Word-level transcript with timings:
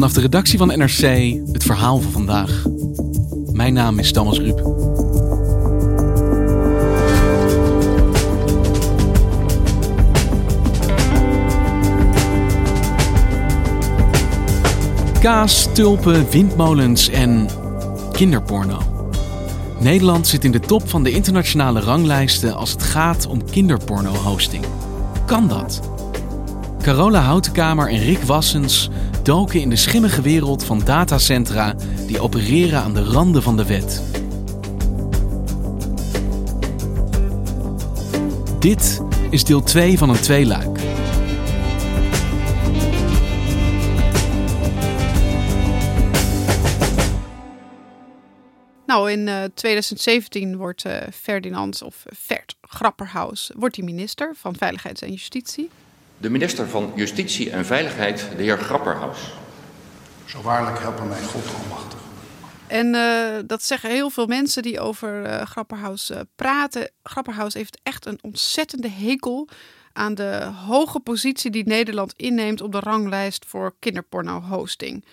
Vanaf 0.00 0.14
de 0.14 0.20
redactie 0.20 0.58
van 0.58 0.68
NRC 0.68 1.00
het 1.52 1.62
verhaal 1.62 1.98
van 1.98 2.12
vandaag. 2.12 2.64
Mijn 3.52 3.72
naam 3.72 3.98
is 3.98 4.12
Thomas 4.12 4.38
Ruip. 4.38 4.58
Kaas, 15.20 15.68
tulpen, 15.72 16.30
windmolens 16.30 17.08
en 17.08 17.48
kinderporno. 18.12 19.08
Nederland 19.80 20.26
zit 20.26 20.44
in 20.44 20.52
de 20.52 20.60
top 20.60 20.88
van 20.88 21.02
de 21.02 21.10
internationale 21.10 21.80
ranglijsten 21.80 22.54
als 22.54 22.70
het 22.70 22.82
gaat 22.82 23.26
om 23.26 23.50
kinderporno-hosting. 23.50 24.64
Kan 25.26 25.48
dat? 25.48 25.80
Carola 26.82 27.20
Houtenkamer 27.20 27.88
en 27.88 27.98
Rick 27.98 28.22
Wassens 28.22 28.90
doken 29.22 29.60
in 29.60 29.70
de 29.70 29.76
schimmige 29.76 30.22
wereld 30.22 30.64
van 30.64 30.80
datacentra 30.84 31.74
die 32.06 32.20
opereren 32.20 32.80
aan 32.80 32.94
de 32.94 33.04
randen 33.04 33.42
van 33.42 33.56
de 33.56 33.66
wet. 33.66 34.02
Dit 38.58 39.00
is 39.30 39.44
deel 39.44 39.62
2 39.62 39.98
van 39.98 40.08
een 40.08 40.20
tweeluik. 40.20 40.78
Nou, 48.86 49.10
in 49.10 49.26
uh, 49.26 49.42
2017 49.54 50.56
wordt 50.56 50.84
uh, 50.84 50.96
Ferdinand 51.12 51.82
of 51.82 52.02
Vert 52.06 52.56
Grapperhaus 52.60 53.50
wordt 53.56 53.76
hij 53.76 53.84
minister 53.84 54.34
van 54.36 54.56
Veiligheid 54.56 55.02
en 55.02 55.10
Justitie. 55.10 55.70
De 56.20 56.30
minister 56.30 56.68
van 56.68 56.92
Justitie 56.94 57.50
en 57.50 57.64
Veiligheid, 57.64 58.28
de 58.36 58.42
heer 58.42 58.58
Grapperhaus. 58.58 59.32
Zo 60.24 60.42
waarlijk 60.42 60.78
helpen 60.78 61.08
mij 61.08 61.22
God 61.22 61.54
almachtig. 61.62 61.98
En 62.66 62.94
uh, 62.94 63.38
dat 63.46 63.62
zeggen 63.62 63.90
heel 63.90 64.10
veel 64.10 64.26
mensen 64.26 64.62
die 64.62 64.80
over 64.80 65.26
uh, 65.26 65.42
Grapperhaus 65.42 66.10
uh, 66.10 66.20
praten. 66.36 66.90
Grapperhaus 67.02 67.54
heeft 67.54 67.80
echt 67.82 68.06
een 68.06 68.18
ontzettende 68.22 68.88
hekel 68.88 69.48
aan 69.92 70.14
de 70.14 70.50
hoge 70.66 71.00
positie 71.00 71.50
die 71.50 71.66
Nederland 71.66 72.12
inneemt 72.16 72.60
op 72.60 72.72
de 72.72 72.80
ranglijst 72.80 73.44
voor 73.48 73.74
kinderporno-hosting. 73.78 75.04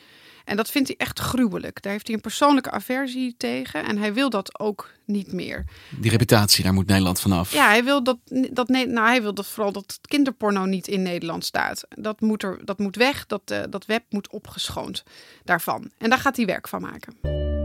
En 0.48 0.56
dat 0.58 0.70
vindt 0.70 0.88
hij 0.88 0.98
echt 0.98 1.20
gruwelijk. 1.20 1.81
Daar 1.81 1.92
heeft 1.92 2.08
hij 2.08 2.16
een 2.16 2.22
persoonlijke 2.22 2.72
aversie 2.72 3.36
tegen 3.38 3.86
en 3.86 3.98
hij 3.98 4.14
wil 4.14 4.30
dat 4.30 4.59
ook 4.59 4.94
niet 5.06 5.34
meer. 5.34 5.66
Die 5.90 6.12
reputatie, 6.12 6.64
daar 6.64 6.73
moet 6.73 6.88
Nederland 6.88 7.20
vanaf. 7.20 7.53
Ja, 7.53 7.67
hij 7.67 7.84
wil 7.84 8.03
dat, 8.03 8.17
dat, 8.52 8.68
nou, 8.68 9.08
hij 9.08 9.22
wil 9.22 9.34
dat 9.34 9.48
vooral 9.48 9.72
dat 9.72 10.00
kinderporno 10.02 10.66
niet 10.66 10.88
in 10.88 11.02
Nederland 11.02 11.45
staat. 11.45 11.84
Dat 11.90 12.22
moet, 12.22 12.44
er, 12.44 12.59
dat 12.66 12.80
moet 12.80 12.95
weg, 12.95 13.25
dat, 13.25 13.52
uh, 13.52 13.59
dat 13.70 13.86
web 13.86 14.03
moet 14.09 14.30
opgeschoond 14.30 15.03
daarvan. 15.44 15.92
En 15.98 16.09
daar 16.09 16.20
gaat 16.20 16.36
hij 16.36 16.45
werk 16.45 16.68
van 16.68 16.81
maken. 16.81 17.56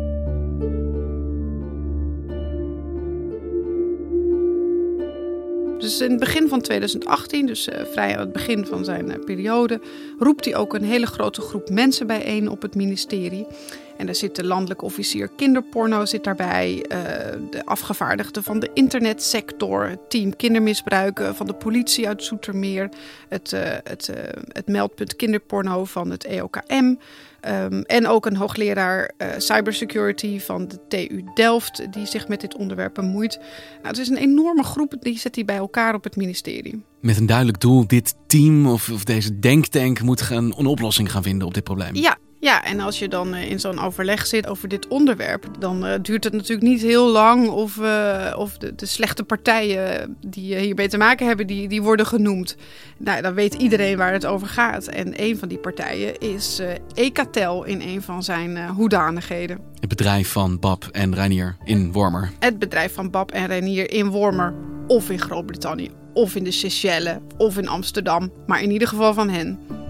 Dus 5.83 6.01
in 6.01 6.11
het 6.11 6.21
begin 6.21 6.49
van 6.49 6.61
2018, 6.61 7.47
dus 7.47 7.69
uh, 7.69 7.75
vrij 7.93 8.13
aan 8.13 8.21
het 8.21 8.33
begin 8.33 8.67
van 8.67 8.85
zijn 8.85 9.09
uh, 9.09 9.25
periode, 9.25 9.81
roept 10.19 10.45
hij 10.45 10.57
ook 10.57 10.75
een 10.75 10.85
hele 10.85 11.07
grote 11.07 11.41
groep 11.41 11.71
mensen 11.71 12.07
bijeen 12.07 12.49
op 12.49 12.63
het 12.63 12.75
ministerie. 12.75 13.47
En 14.03 14.09
daar 14.09 14.17
zit 14.17 14.37
de 14.37 14.45
landelijke 14.45 14.85
officier 14.85 15.29
kinderporno 15.37 16.05
zit 16.05 16.25
daarbij, 16.25 16.75
uh, 16.75 16.99
de 17.51 17.65
afgevaardigde 17.65 18.43
van 18.43 18.61
de 18.61 18.71
internetsector, 18.75 19.89
het 19.89 20.11
team 20.11 20.37
kindermisbruiken 20.37 21.37
van 21.37 21.47
de 21.47 21.55
politie 21.55 22.09
uit 22.09 22.25
Zoetermeer, 22.25 22.89
het, 23.29 23.51
het, 23.85 24.11
het 24.53 24.69
meldpunt 24.69 25.17
kinderporno 25.17 25.85
van 25.85 26.11
het 26.11 26.25
EOKM. 26.25 26.95
Um, 27.49 27.83
en 27.83 28.07
ook 28.07 28.27
een 28.27 28.37
hoogleraar 28.37 29.11
cybersecurity 29.37 30.41
van 30.41 30.69
de 30.69 30.79
TU 30.89 31.25
Delft, 31.35 31.93
die 31.93 32.07
zich 32.07 32.29
met 32.29 32.41
dit 32.41 32.57
onderwerp 32.57 32.95
bemoeit. 32.95 33.39
Nou, 33.75 33.89
het 33.89 33.99
is 33.99 34.09
een 34.09 34.17
enorme 34.17 34.63
groep, 34.63 34.95
die 35.01 35.19
zet 35.19 35.35
hij 35.35 35.45
bij 35.45 35.57
elkaar 35.57 35.95
op 35.95 36.05
het 36.05 36.17
ministerie. 36.17 36.83
Met 37.01 37.17
een 37.17 37.27
duidelijk 37.27 37.61
doel, 37.61 37.87
dit 37.87 38.15
team 38.27 38.67
of, 38.67 38.91
of 38.91 39.05
deze 39.05 39.39
denktank 39.39 40.01
moet 40.01 40.21
gaan, 40.21 40.59
een 40.59 40.67
oplossing 40.67 41.11
gaan 41.11 41.23
vinden 41.23 41.47
op 41.47 41.55
dit 41.55 41.65
probleem. 41.65 41.95
Ja, 41.95 42.17
ja, 42.43 42.65
en 42.65 42.81
als 42.81 42.99
je 42.99 43.09
dan 43.09 43.35
in 43.35 43.61
zo'n 43.61 43.79
overleg 43.79 44.27
zit 44.27 44.49
over 44.49 44.69
dit 44.69 44.89
onderwerp, 44.89 45.47
dan 45.59 45.87
uh, 45.87 45.93
duurt 46.03 46.25
het 46.25 46.33
natuurlijk 46.33 46.69
niet 46.69 46.83
heel 46.83 47.09
lang 47.11 47.49
of, 47.49 47.77
uh, 47.77 48.35
of 48.37 48.59
de, 48.59 48.75
de, 48.75 48.87
slechte 48.87 49.25
partijen 49.25 50.17
die 50.27 50.57
hiermee 50.57 50.89
te 50.89 50.97
maken 50.97 51.27
hebben, 51.27 51.47
die, 51.47 51.69
die 51.69 51.83
worden 51.83 52.07
genoemd. 52.07 52.57
Nou, 52.99 53.23
dan 53.23 53.35
weet 53.35 53.55
iedereen 53.55 53.97
waar 53.97 54.13
het 54.13 54.27
over 54.27 54.47
gaat. 54.47 54.87
En 54.87 55.23
een 55.23 55.39
van 55.39 55.49
die 55.49 55.59
partijen 55.59 56.19
is 56.19 56.61
uh, 56.61 56.69
Ecatel 56.95 57.65
in 57.65 57.81
een 57.81 58.03
van 58.03 58.23
zijn 58.23 58.69
hoedanigheden. 58.69 59.59
Het 59.81 59.89
bedrijf 59.89 60.29
van 60.29 60.59
Bab 60.59 60.89
en 60.93 61.15
Reinier 61.15 61.57
in 61.65 61.93
Wormer. 61.93 62.31
Het 62.39 62.59
bedrijf 62.59 62.95
van 62.95 63.11
Bab 63.11 63.31
en 63.31 63.47
Reinier 63.47 63.91
in 63.91 64.09
Wormer 64.09 64.55
of 64.87 65.11
in 65.11 65.21
Groot-Brittannië 65.21 65.91
of 66.13 66.35
in 66.35 66.45
de 66.45 66.51
Seychelles 66.51 67.19
of 67.37 67.59
in 67.59 67.69
Amsterdam, 67.69 68.33
maar 68.47 68.63
in 68.63 68.71
ieder 68.71 68.89
geval 68.89 69.15
van 69.15 69.29
hen. 69.29 69.82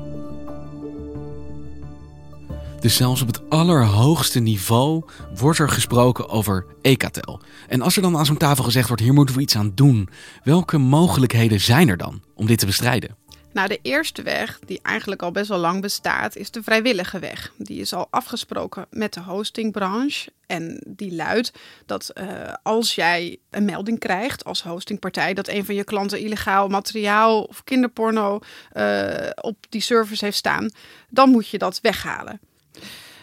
Dus 2.83 2.97
zelfs 2.97 3.23
op 3.23 3.27
het 3.27 3.51
allerhoogste 3.51 4.41
niveau 4.41 5.05
wordt 5.35 5.59
er 5.59 5.69
gesproken 5.69 6.29
over 6.29 6.67
Ecatel. 6.81 7.41
En 7.69 7.81
als 7.81 7.97
er 7.97 8.03
dan 8.03 8.17
aan 8.17 8.27
zo'n 8.27 8.37
tafel 8.37 8.65
gezegd 8.65 8.89
wordt: 8.89 9.03
hier 9.03 9.13
moeten 9.13 9.35
we 9.35 9.41
iets 9.41 9.57
aan 9.57 9.73
doen, 9.75 10.09
welke 10.45 10.79
mogelijkheden 10.79 11.61
zijn 11.61 11.89
er 11.89 11.97
dan 11.97 12.23
om 12.35 12.47
dit 12.47 12.59
te 12.59 12.67
bestrijden? 12.67 13.17
Nou, 13.53 13.69
de 13.69 13.79
eerste 13.83 14.23
weg, 14.23 14.59
die 14.67 14.81
eigenlijk 14.83 15.23
al 15.23 15.31
best 15.31 15.49
wel 15.49 15.59
lang 15.59 15.81
bestaat, 15.81 16.37
is 16.37 16.51
de 16.51 16.63
vrijwillige 16.63 17.19
weg. 17.19 17.53
Die 17.57 17.81
is 17.81 17.93
al 17.93 18.07
afgesproken 18.11 18.87
met 18.91 19.15
de 19.15 19.21
hostingbranche. 19.21 20.33
En 20.47 20.83
die 20.87 21.15
luidt 21.15 21.53
dat 21.87 22.11
uh, 22.15 22.25
als 22.63 22.95
jij 22.95 23.39
een 23.51 23.65
melding 23.65 23.99
krijgt 23.99 24.45
als 24.45 24.63
hostingpartij 24.63 25.35
dat 25.35 25.49
een 25.49 25.65
van 25.65 25.75
je 25.75 25.85
klanten 25.85 26.21
illegaal 26.21 26.69
materiaal 26.69 27.43
of 27.43 27.65
kinderporno 27.65 28.41
uh, 28.73 29.15
op 29.41 29.57
die 29.69 29.81
service 29.81 30.25
heeft 30.25 30.37
staan, 30.37 30.71
dan 31.09 31.31
moet 31.31 31.49
je 31.49 31.59
dat 31.59 31.81
weghalen. 31.81 32.41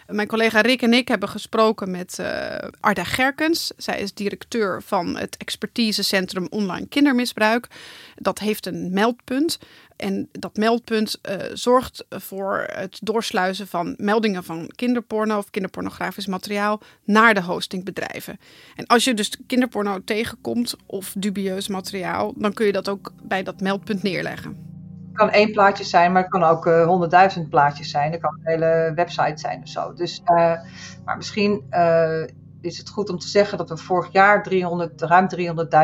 Mijn 0.10 0.28
collega 0.28 0.62
Rick 0.62 0.82
en 0.82 0.94
ik 0.94 1.08
hebben 1.08 1.30
gesproken 1.30 1.92
met 1.92 2.18
uh, 2.22 2.56
Arda 2.80 3.04
Gerkens. 3.04 3.72
Zij 3.78 4.00
is 4.00 4.14
directeur 4.14 4.82
van 4.82 5.18
het 5.18 5.38
expertisecentrum 5.38 6.48
online 6.50 6.88
kindermisbruik. 6.88 7.68
Dat 8.16 8.40
heeft 8.40 8.66
een 8.66 8.94
meldpunt. 8.94 9.60
En 9.96 10.30
dat 10.32 10.58
meldpunt 10.58 11.20
uh, 11.22 11.36
zorgt 11.54 12.06
voor 12.10 12.68
het 12.72 13.00
doorsluizen 13.04 13.68
van 13.68 13.94
meldingen 13.98 14.44
van 14.44 14.72
kinderporno 14.76 15.38
of 15.38 15.50
kinderpornografisch 15.50 16.28
materiaal 16.28 16.82
naar 17.04 17.34
de 17.34 17.42
hostingbedrijven. 17.42 18.40
En 18.76 18.88
als 18.88 19.04
je 19.04 19.14
dus 19.14 19.32
kinderporno 19.48 20.00
tegenkomt 20.06 20.76
of 20.86 21.14
dubieus 21.18 21.68
materiaal, 21.68 22.34
dan 22.36 22.54
kun 22.54 22.66
je 22.66 22.72
dat 22.72 22.90
ook 22.90 23.12
bij 23.24 23.44
dat 23.44 23.62
meldpunt 23.62 24.04
neerleggen 24.04 24.69
kan 25.20 25.30
één 25.30 25.52
plaatje 25.52 25.84
zijn, 25.84 26.12
maar 26.12 26.22
het 26.22 26.32
kan 26.32 26.44
ook 26.44 26.66
uh, 26.66 26.86
honderdduizend 26.86 27.50
plaatjes 27.50 27.90
zijn. 27.90 28.12
Het 28.12 28.22
kan 28.22 28.34
een 28.34 28.52
hele 28.52 28.92
website 28.96 29.38
zijn 29.38 29.62
of 29.62 29.70
zo. 29.70 29.94
Dus, 29.94 30.22
uh, 30.26 30.36
maar 31.06 31.18
misschien 31.18 31.64
uh, 31.72 32.24
is 32.62 32.78
het 32.78 32.90
goed 32.90 33.10
om 33.10 33.18
te 33.18 33.28
zeggen 33.28 33.58
dat 33.58 33.70
we 33.70 33.78
vorig 33.78 34.12
jaar 34.12 34.44
300, 34.44 35.02
ruim 35.02 35.28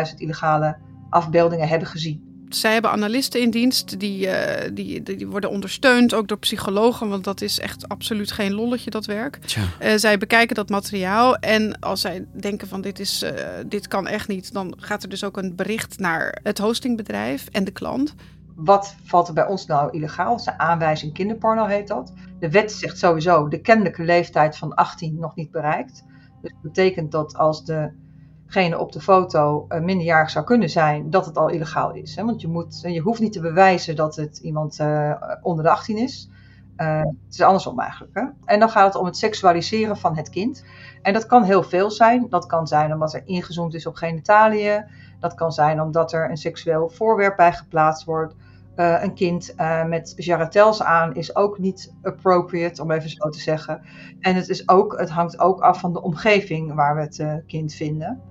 300.000 0.07 0.15
illegale 0.17 0.77
afbeeldingen 1.09 1.67
hebben 1.67 1.87
gezien. 1.87 2.33
Zij 2.49 2.73
hebben 2.73 2.91
analisten 2.91 3.41
in 3.41 3.49
dienst 3.49 3.99
die, 3.99 4.29
die, 4.73 5.03
die 5.03 5.27
worden 5.27 5.49
ondersteund, 5.49 6.13
ook 6.13 6.27
door 6.27 6.37
psychologen, 6.37 7.09
want 7.09 7.23
dat 7.23 7.41
is 7.41 7.59
echt 7.59 7.87
absoluut 7.87 8.31
geen 8.31 8.53
lolletje, 8.53 8.89
dat 8.89 9.05
werk. 9.05 9.39
Uh, 9.81 9.93
zij 9.95 10.17
bekijken 10.17 10.55
dat 10.55 10.69
materiaal 10.69 11.35
en 11.35 11.79
als 11.79 12.01
zij 12.01 12.25
denken 12.39 12.67
van 12.67 12.81
dit, 12.81 12.99
is, 12.99 13.23
uh, 13.23 13.31
dit 13.65 13.87
kan 13.87 14.07
echt 14.07 14.27
niet, 14.27 14.53
dan 14.53 14.73
gaat 14.77 15.03
er 15.03 15.09
dus 15.09 15.23
ook 15.23 15.37
een 15.37 15.55
bericht 15.55 15.99
naar 15.99 16.39
het 16.43 16.57
hostingbedrijf 16.57 17.47
en 17.51 17.63
de 17.63 17.71
klant 17.71 18.15
wat 18.55 18.95
valt 19.03 19.27
er 19.27 19.33
bij 19.33 19.47
ons 19.47 19.65
nou 19.65 19.91
illegaal? 19.91 20.39
Zijn 20.39 20.59
aanwijzing 20.59 21.13
kinderporno 21.13 21.65
heet 21.65 21.87
dat. 21.87 22.13
De 22.39 22.51
wet 22.51 22.71
zegt 22.71 22.97
sowieso 22.97 23.47
de 23.47 23.61
kennelijke 23.61 24.03
leeftijd 24.03 24.57
van 24.57 24.75
18 24.75 25.19
nog 25.19 25.35
niet 25.35 25.51
bereikt. 25.51 26.05
Dus 26.41 26.51
dat 26.51 26.61
betekent 26.61 27.11
dat 27.11 27.37
als 27.37 27.65
degene 27.65 28.79
op 28.79 28.91
de 28.91 29.01
foto 29.01 29.65
uh, 29.69 29.79
minderjarig 29.79 30.29
zou 30.29 30.45
kunnen 30.45 30.69
zijn, 30.69 31.09
dat 31.09 31.25
het 31.25 31.37
al 31.37 31.49
illegaal 31.49 31.93
is. 31.93 32.15
Want 32.15 32.41
je, 32.41 32.47
moet, 32.47 32.81
je 32.81 32.99
hoeft 32.99 33.19
niet 33.19 33.33
te 33.33 33.41
bewijzen 33.41 33.95
dat 33.95 34.15
het 34.15 34.37
iemand 34.37 34.79
uh, 34.79 35.21
onder 35.41 35.63
de 35.63 35.69
18 35.69 35.97
is. 35.97 36.29
Het 36.75 37.15
is 37.29 37.41
andersom 37.41 37.79
eigenlijk. 37.79 38.13
Hè? 38.13 38.23
En 38.45 38.59
dan 38.59 38.69
gaat 38.69 38.93
het 38.93 39.01
om 39.01 39.05
het 39.05 39.17
seksualiseren 39.17 39.97
van 39.97 40.17
het 40.17 40.29
kind. 40.29 40.65
En 41.01 41.13
dat 41.13 41.25
kan 41.25 41.43
heel 41.43 41.63
veel 41.63 41.91
zijn. 41.91 42.29
Dat 42.29 42.45
kan 42.45 42.67
zijn 42.67 42.93
omdat 42.93 43.13
er 43.13 43.21
ingezoomd 43.25 43.73
is 43.73 43.85
op 43.85 43.95
genitaliën. 43.95 44.85
Dat 45.19 45.33
kan 45.33 45.51
zijn 45.51 45.81
omdat 45.81 46.13
er 46.13 46.29
een 46.29 46.37
seksueel 46.37 46.89
voorwerp 46.89 47.35
bij 47.35 47.53
geplaatst 47.53 48.05
wordt. 48.05 48.35
Uh, 48.75 49.03
een 49.03 49.13
kind 49.13 49.53
uh, 49.57 49.85
met 49.85 50.13
jaratels 50.15 50.83
aan 50.83 51.15
is 51.15 51.35
ook 51.35 51.59
niet 51.59 51.93
appropriate, 52.01 52.81
om 52.81 52.91
even 52.91 53.09
zo 53.09 53.29
te 53.29 53.39
zeggen. 53.39 53.81
En 54.19 54.35
het, 54.35 54.49
is 54.49 54.69
ook, 54.69 54.99
het 54.99 55.09
hangt 55.09 55.39
ook 55.39 55.61
af 55.61 55.79
van 55.79 55.93
de 55.93 56.01
omgeving 56.01 56.73
waar 56.73 56.95
we 56.95 57.01
het 57.01 57.19
uh, 57.19 57.33
kind 57.47 57.73
vinden. 57.73 58.21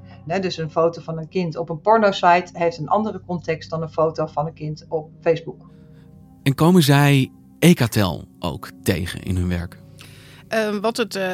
Dus 0.40 0.56
een 0.56 0.70
foto 0.70 1.02
van 1.02 1.18
een 1.18 1.28
kind 1.28 1.56
op 1.56 1.68
een 1.68 1.80
pornosite 1.80 2.58
heeft 2.58 2.78
een 2.78 2.88
andere 2.88 3.22
context 3.26 3.70
dan 3.70 3.82
een 3.82 3.88
foto 3.92 4.26
van 4.26 4.46
een 4.46 4.54
kind 4.54 4.84
op 4.88 5.10
Facebook. 5.20 5.70
En 6.42 6.54
komen 6.54 6.82
zij 6.82 7.32
Ecatel 7.58 8.24
ook 8.38 8.70
tegen 8.82 9.22
in 9.22 9.36
hun 9.36 9.48
werk? 9.48 9.83
Uh, 10.54 10.76
wat, 10.76 10.96
het, 10.96 11.16
uh, 11.16 11.24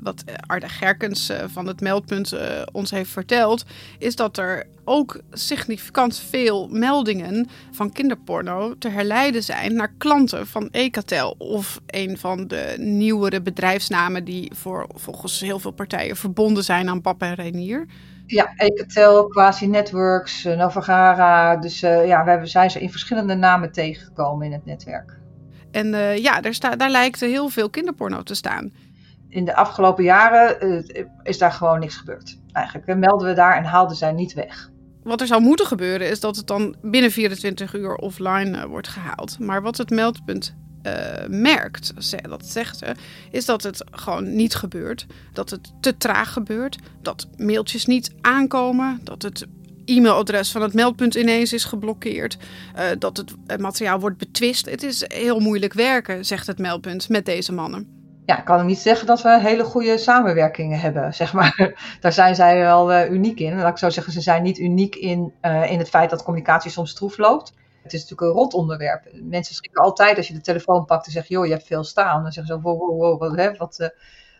wat 0.00 0.24
Arda 0.46 0.68
Gerkens 0.68 1.30
uh, 1.30 1.36
van 1.46 1.66
het 1.66 1.80
meldpunt 1.80 2.34
ons 2.72 2.90
heeft 2.90 3.10
verteld, 3.10 3.64
is 3.98 4.16
dat 4.16 4.38
er 4.38 4.66
ook 4.84 5.20
significant 5.30 6.18
veel 6.18 6.68
meldingen 6.68 7.48
van 7.70 7.92
kinderporno 7.92 8.78
te 8.78 8.88
herleiden 8.88 9.42
zijn 9.42 9.74
naar 9.74 9.92
klanten 9.98 10.46
van 10.46 10.68
Ecatel 10.70 11.34
of 11.38 11.80
een 11.86 12.18
van 12.18 12.46
de 12.46 12.74
nieuwere 12.78 13.42
bedrijfsnamen 13.42 14.24
die 14.24 14.52
voor, 14.54 14.86
volgens 14.94 15.40
heel 15.40 15.58
veel 15.58 15.70
partijen 15.70 16.16
verbonden 16.16 16.64
zijn 16.64 16.88
aan 16.88 17.00
Pap 17.00 17.22
en 17.22 17.34
Renier. 17.34 17.86
Ja, 18.26 18.52
Ecatel, 18.56 19.26
Quasi 19.26 19.66
Networks, 19.66 20.44
Novagara. 20.44 21.56
Dus 21.56 21.80
ja, 21.80 22.40
we 22.40 22.46
zijn 22.46 22.70
ze 22.70 22.80
in 22.80 22.90
verschillende 22.90 23.34
namen 23.34 23.72
tegengekomen 23.72 24.46
in 24.46 24.52
het 24.52 24.64
netwerk. 24.64 25.20
En 25.72 25.86
uh, 25.86 26.16
ja, 26.16 26.40
daar, 26.40 26.54
sta, 26.54 26.76
daar 26.76 26.90
lijkt 26.90 27.20
heel 27.20 27.48
veel 27.48 27.70
kinderporno 27.70 28.22
te 28.22 28.34
staan. 28.34 28.72
In 29.28 29.44
de 29.44 29.54
afgelopen 29.54 30.04
jaren 30.04 30.66
uh, 30.66 31.04
is 31.22 31.38
daar 31.38 31.52
gewoon 31.52 31.80
niks 31.80 31.96
gebeurd. 31.96 32.38
Eigenlijk 32.52 32.86
we 32.86 32.94
melden 32.94 33.28
we 33.28 33.34
daar 33.34 33.56
en 33.56 33.64
haalden 33.64 33.96
zij 33.96 34.12
niet 34.12 34.34
weg. 34.34 34.70
Wat 35.02 35.20
er 35.20 35.26
zou 35.26 35.42
moeten 35.42 35.66
gebeuren 35.66 36.10
is 36.10 36.20
dat 36.20 36.36
het 36.36 36.46
dan 36.46 36.76
binnen 36.82 37.10
24 37.10 37.74
uur 37.74 37.94
offline 37.94 38.58
uh, 38.58 38.64
wordt 38.64 38.88
gehaald. 38.88 39.38
Maar 39.38 39.62
wat 39.62 39.76
het 39.76 39.90
meldpunt 39.90 40.54
merkt, 41.28 41.92
dat 42.28 42.46
zegt 42.46 42.78
ze, 42.78 42.94
is 43.30 43.44
dat 43.44 43.62
het 43.62 43.84
gewoon 43.90 44.36
niet 44.36 44.54
gebeurt. 44.54 45.06
Dat 45.32 45.50
het 45.50 45.72
te 45.80 45.96
traag 45.96 46.32
gebeurt. 46.32 46.78
Dat 47.02 47.28
mailtjes 47.36 47.86
niet 47.86 48.14
aankomen. 48.20 49.00
Dat 49.02 49.22
het 49.22 49.46
e-mailadres 49.96 50.52
van 50.52 50.62
het 50.62 50.74
meldpunt 50.74 51.14
ineens 51.14 51.52
is 51.52 51.64
geblokkeerd. 51.64 52.36
Uh, 52.76 52.84
dat 52.98 53.16
het 53.46 53.60
materiaal 53.60 54.00
wordt 54.00 54.16
betwist. 54.16 54.70
Het 54.70 54.82
is 54.82 55.04
heel 55.06 55.40
moeilijk 55.40 55.72
werken, 55.72 56.24
zegt 56.24 56.46
het 56.46 56.58
meldpunt, 56.58 57.08
met 57.08 57.24
deze 57.24 57.52
mannen. 57.52 58.00
Ja, 58.26 58.38
ik 58.38 58.44
kan 58.44 58.66
niet 58.66 58.78
zeggen 58.78 59.06
dat 59.06 59.22
we 59.22 59.40
hele 59.40 59.64
goede 59.64 59.98
samenwerkingen 59.98 60.80
hebben, 60.80 61.14
zeg 61.22 61.32
maar. 61.32 61.74
Daar 62.00 62.12
zijn 62.12 62.34
zij 62.34 62.58
wel 62.58 62.92
uh, 62.92 63.10
uniek 63.10 63.40
in. 63.40 63.56
Laat 63.56 63.70
ik 63.70 63.78
zo 63.78 63.90
zeggen, 63.90 64.12
ze 64.12 64.20
zijn 64.20 64.42
niet 64.42 64.58
uniek 64.58 64.94
in, 64.94 65.32
in 65.42 65.78
het 65.78 65.88
feit 65.88 66.10
dat 66.10 66.22
communicatie 66.22 66.70
soms 66.70 66.90
stroef 66.90 67.18
loopt. 67.18 67.54
Het 67.82 67.92
is 67.92 68.00
natuurlijk 68.00 68.30
een 68.30 68.42
rot 68.42 68.54
onderwerp. 68.54 69.02
Mensen 69.22 69.54
schrikken 69.54 69.82
altijd 69.82 70.16
als 70.16 70.28
je 70.28 70.34
de 70.34 70.40
telefoon 70.40 70.84
pakt 70.84 71.06
en 71.06 71.12
zegt, 71.12 71.28
joh, 71.28 71.46
je 71.46 71.52
hebt 71.52 71.66
veel 71.66 71.84
staan. 71.84 72.22
Dan 72.22 72.32
zeggen 72.32 72.54
ze, 72.54 72.60
wow, 72.60 73.18
wat, 73.18 73.56
wat, 73.56 73.92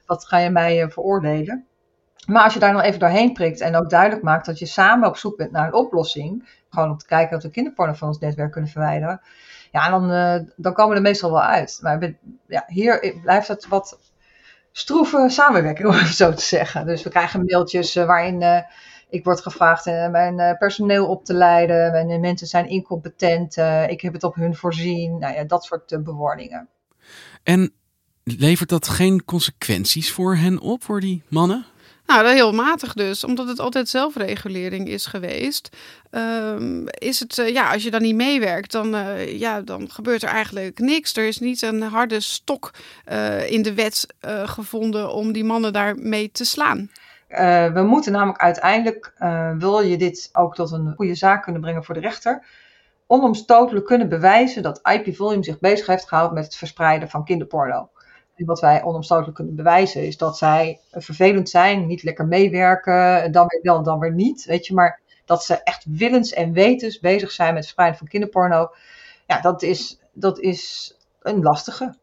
wat 0.06 0.24
ga 0.24 0.38
je 0.38 0.50
mij 0.50 0.90
veroordelen? 0.90 1.66
Maar 2.26 2.42
als 2.42 2.54
je 2.54 2.60
daar 2.60 2.72
nog 2.72 2.82
even 2.82 3.00
doorheen 3.00 3.32
prikt 3.32 3.60
en 3.60 3.76
ook 3.76 3.90
duidelijk 3.90 4.22
maakt 4.22 4.46
dat 4.46 4.58
je 4.58 4.66
samen 4.66 5.08
op 5.08 5.16
zoek 5.16 5.36
bent 5.36 5.50
naar 5.50 5.66
een 5.66 5.74
oplossing, 5.74 6.48
gewoon 6.70 6.90
om 6.90 6.98
te 6.98 7.06
kijken 7.06 7.36
of 7.36 7.42
we 7.42 7.50
kinderporno 7.50 7.92
van 7.92 8.08
ons 8.08 8.18
netwerk 8.18 8.52
kunnen 8.52 8.70
verwijderen, 8.70 9.20
ja, 9.72 9.90
dan, 9.90 10.10
uh, 10.10 10.48
dan 10.56 10.72
komen 10.72 10.90
we 10.90 10.96
er 10.96 11.02
meestal 11.02 11.30
wel 11.30 11.42
uit. 11.42 11.78
Maar 11.82 12.14
ja, 12.46 12.64
hier 12.66 13.14
blijft 13.22 13.48
het 13.48 13.68
wat 13.68 13.98
stroeve 14.72 15.28
samenwerking, 15.28 15.88
om 15.92 15.94
het 15.94 16.14
zo 16.14 16.32
te 16.32 16.42
zeggen. 16.42 16.86
Dus 16.86 17.02
we 17.02 17.10
krijgen 17.10 17.44
mailtjes 17.44 17.96
uh, 17.96 18.04
waarin 18.04 18.42
uh, 18.42 18.58
ik 19.08 19.24
word 19.24 19.40
gevraagd 19.40 19.84
mijn 19.84 20.56
personeel 20.58 21.08
op 21.08 21.24
te 21.24 21.34
leiden, 21.34 21.92
mijn 21.92 22.20
mensen 22.20 22.46
zijn 22.46 22.68
incompetent, 22.68 23.56
ik 23.86 24.00
heb 24.00 24.12
het 24.12 24.24
op 24.24 24.34
hun 24.34 24.54
voorzien, 24.54 25.18
nou 25.18 25.34
ja, 25.34 25.44
dat 25.44 25.64
soort 25.64 26.04
bewoordingen. 26.04 26.68
En 27.42 27.72
levert 28.24 28.68
dat 28.68 28.88
geen 28.88 29.24
consequenties 29.24 30.12
voor 30.12 30.36
hen 30.36 30.60
op, 30.60 30.82
voor 30.82 31.00
die 31.00 31.22
mannen? 31.28 31.66
Nou, 32.12 32.28
heel 32.28 32.52
matig 32.52 32.92
dus, 32.92 33.24
omdat 33.24 33.48
het 33.48 33.58
altijd 33.58 33.88
zelfregulering 33.88 34.88
is 34.88 35.06
geweest. 35.06 35.76
Um, 36.10 36.84
is 36.88 37.20
het, 37.20 37.38
uh, 37.38 37.48
ja, 37.48 37.72
als 37.72 37.82
je 37.82 37.90
dan 37.90 38.02
niet 38.02 38.14
meewerkt, 38.14 38.72
dan, 38.72 38.94
uh, 38.94 39.38
ja, 39.38 39.60
dan 39.60 39.90
gebeurt 39.90 40.22
er 40.22 40.28
eigenlijk 40.28 40.78
niks. 40.78 41.16
Er 41.16 41.26
is 41.26 41.38
niet 41.38 41.62
een 41.62 41.82
harde 41.82 42.20
stok 42.20 42.70
uh, 43.12 43.50
in 43.50 43.62
de 43.62 43.74
wet 43.74 44.06
gevonden 44.44 45.12
om 45.12 45.32
die 45.32 45.44
mannen 45.44 45.72
daarmee 45.72 46.30
te 46.30 46.44
slaan. 46.44 46.90
we 47.74 47.84
moeten 47.86 48.12
namelijk 48.12 48.40
uiteindelijk, 48.40 49.12
wil 49.58 49.80
je 49.80 49.96
dit 49.96 50.30
ook 50.32 50.54
tot 50.54 50.72
een 50.72 50.94
goede 50.96 51.14
zaak 51.14 51.42
kunnen 51.42 51.60
brengen 51.60 51.84
voor 51.84 51.94
de 51.94 52.00
rechter, 52.00 52.44
onomstotelijk 53.06 53.86
kunnen 53.86 54.08
bewijzen 54.08 54.62
dat 54.62 54.80
IP 54.82 55.16
Volume 55.16 55.44
zich 55.44 55.58
bezig 55.58 55.86
heeft 55.86 56.08
gehouden 56.08 56.34
met 56.34 56.44
het 56.44 56.56
verspreiden 56.56 57.08
van 57.08 57.24
kinderporno 57.24 57.91
wat 58.36 58.60
wij 58.60 58.82
onomstotelijk 58.82 59.34
kunnen 59.34 59.54
bewijzen 59.54 60.06
is 60.06 60.16
dat 60.16 60.38
zij 60.38 60.80
vervelend 60.90 61.48
zijn, 61.48 61.86
niet 61.86 62.02
lekker 62.02 62.26
meewerken, 62.26 63.32
dan 63.32 63.46
weer 63.46 63.60
wel, 63.62 63.82
dan 63.82 63.98
weer 63.98 64.14
niet. 64.14 64.44
Weet 64.44 64.66
je, 64.66 64.74
maar 64.74 65.00
dat 65.24 65.44
ze 65.44 65.62
echt 65.62 65.84
willens 65.88 66.32
en 66.32 66.52
wetens 66.52 66.98
bezig 66.98 67.30
zijn 67.30 67.54
met 67.54 67.62
verspreiden 67.62 67.98
van 67.98 68.08
kinderporno. 68.08 68.70
Ja, 69.26 69.40
dat 69.40 69.62
is, 69.62 69.98
dat 70.12 70.40
is 70.40 70.94
een 71.22 71.42
lastige. 71.42 71.94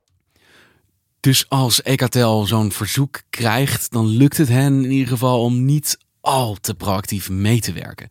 Dus 1.19 1.49
als 1.49 1.81
Ecatel 1.81 2.45
zo'n 2.45 2.71
verzoek 2.71 3.21
krijgt, 3.29 3.91
dan 3.91 4.05
lukt 4.05 4.37
het 4.37 4.47
hen 4.47 4.83
in 4.83 4.91
ieder 4.91 5.07
geval 5.07 5.43
om 5.43 5.65
niet 5.65 5.97
al 6.21 6.55
te 6.55 6.75
proactief 6.75 7.29
mee 7.29 7.59
te 7.59 7.73
werken. 7.73 8.09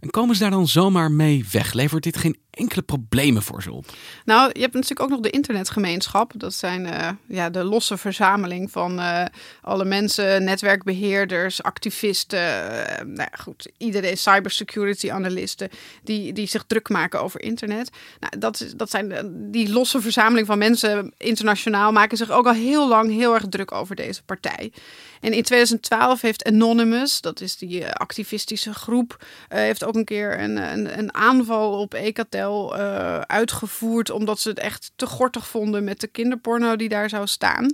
En 0.00 0.10
komen 0.10 0.34
ze 0.34 0.42
daar 0.42 0.50
dan 0.50 0.68
zomaar 0.68 1.10
mee 1.10 1.46
weg? 1.52 1.72
Levert 1.72 2.02
dit 2.02 2.16
geen 2.16 2.38
enkele 2.50 2.82
problemen 2.82 3.42
voor 3.42 3.62
ze 3.62 3.72
op? 3.72 3.86
Nou, 4.24 4.50
je 4.52 4.60
hebt 4.60 4.74
natuurlijk 4.74 5.00
ook 5.00 5.08
nog 5.08 5.20
de 5.20 5.30
internetgemeenschap. 5.30 6.32
Dat 6.36 6.54
zijn 6.54 6.86
uh, 6.86 7.08
ja, 7.26 7.50
de 7.50 7.64
losse 7.64 7.96
verzameling 7.96 8.70
van 8.70 8.98
uh, 8.98 9.24
alle 9.62 9.84
mensen, 9.84 10.44
netwerkbeheerders, 10.44 11.62
activisten, 11.62 12.38
uh, 12.38 12.98
nou 12.98 13.28
ja, 13.30 13.36
goed, 13.40 13.70
iedereen, 13.76 14.16
cybersecurity 14.16 15.10
analisten, 15.10 15.68
die, 16.02 16.32
die 16.32 16.46
zich 16.46 16.64
druk 16.66 16.88
maken 16.88 17.22
over 17.22 17.42
internet. 17.42 17.90
Nou, 18.20 18.38
dat, 18.38 18.72
dat 18.76 18.90
zijn 18.90 19.30
die 19.50 19.72
losse 19.72 20.00
verzameling 20.00 20.46
van 20.46 20.58
mensen 20.58 21.12
internationaal 21.16 21.92
maken 21.92 22.16
zich 22.16 22.30
ook 22.30 22.46
al 22.46 22.52
heel 22.52 22.88
lang 22.88 23.10
heel 23.10 23.34
erg 23.34 23.48
druk 23.48 23.72
over 23.72 23.96
deze 23.96 24.22
partij. 24.22 24.72
En 25.20 25.32
in 25.32 25.42
2012 25.42 26.20
heeft 26.20 26.44
Anonymous, 26.44 27.20
dat 27.20 27.40
is 27.40 27.56
die 27.56 27.88
activistische 27.88 28.74
groep, 28.74 29.24
heeft 29.48 29.84
ook 29.84 29.94
een 29.94 30.04
keer 30.04 30.40
een, 30.40 30.56
een, 30.56 30.98
een 30.98 31.14
aanval 31.14 31.80
op 31.80 31.94
Ecatel 32.40 32.78
uh, 32.78 33.20
uitgevoerd. 33.20 34.10
Omdat 34.10 34.40
ze 34.40 34.48
het 34.48 34.58
echt 34.58 34.92
te 34.96 35.06
gortig 35.06 35.46
vonden 35.46 35.84
met 35.84 36.00
de 36.00 36.06
kinderporno 36.06 36.76
die 36.76 36.88
daar 36.88 37.08
zou 37.08 37.26
staan. 37.26 37.72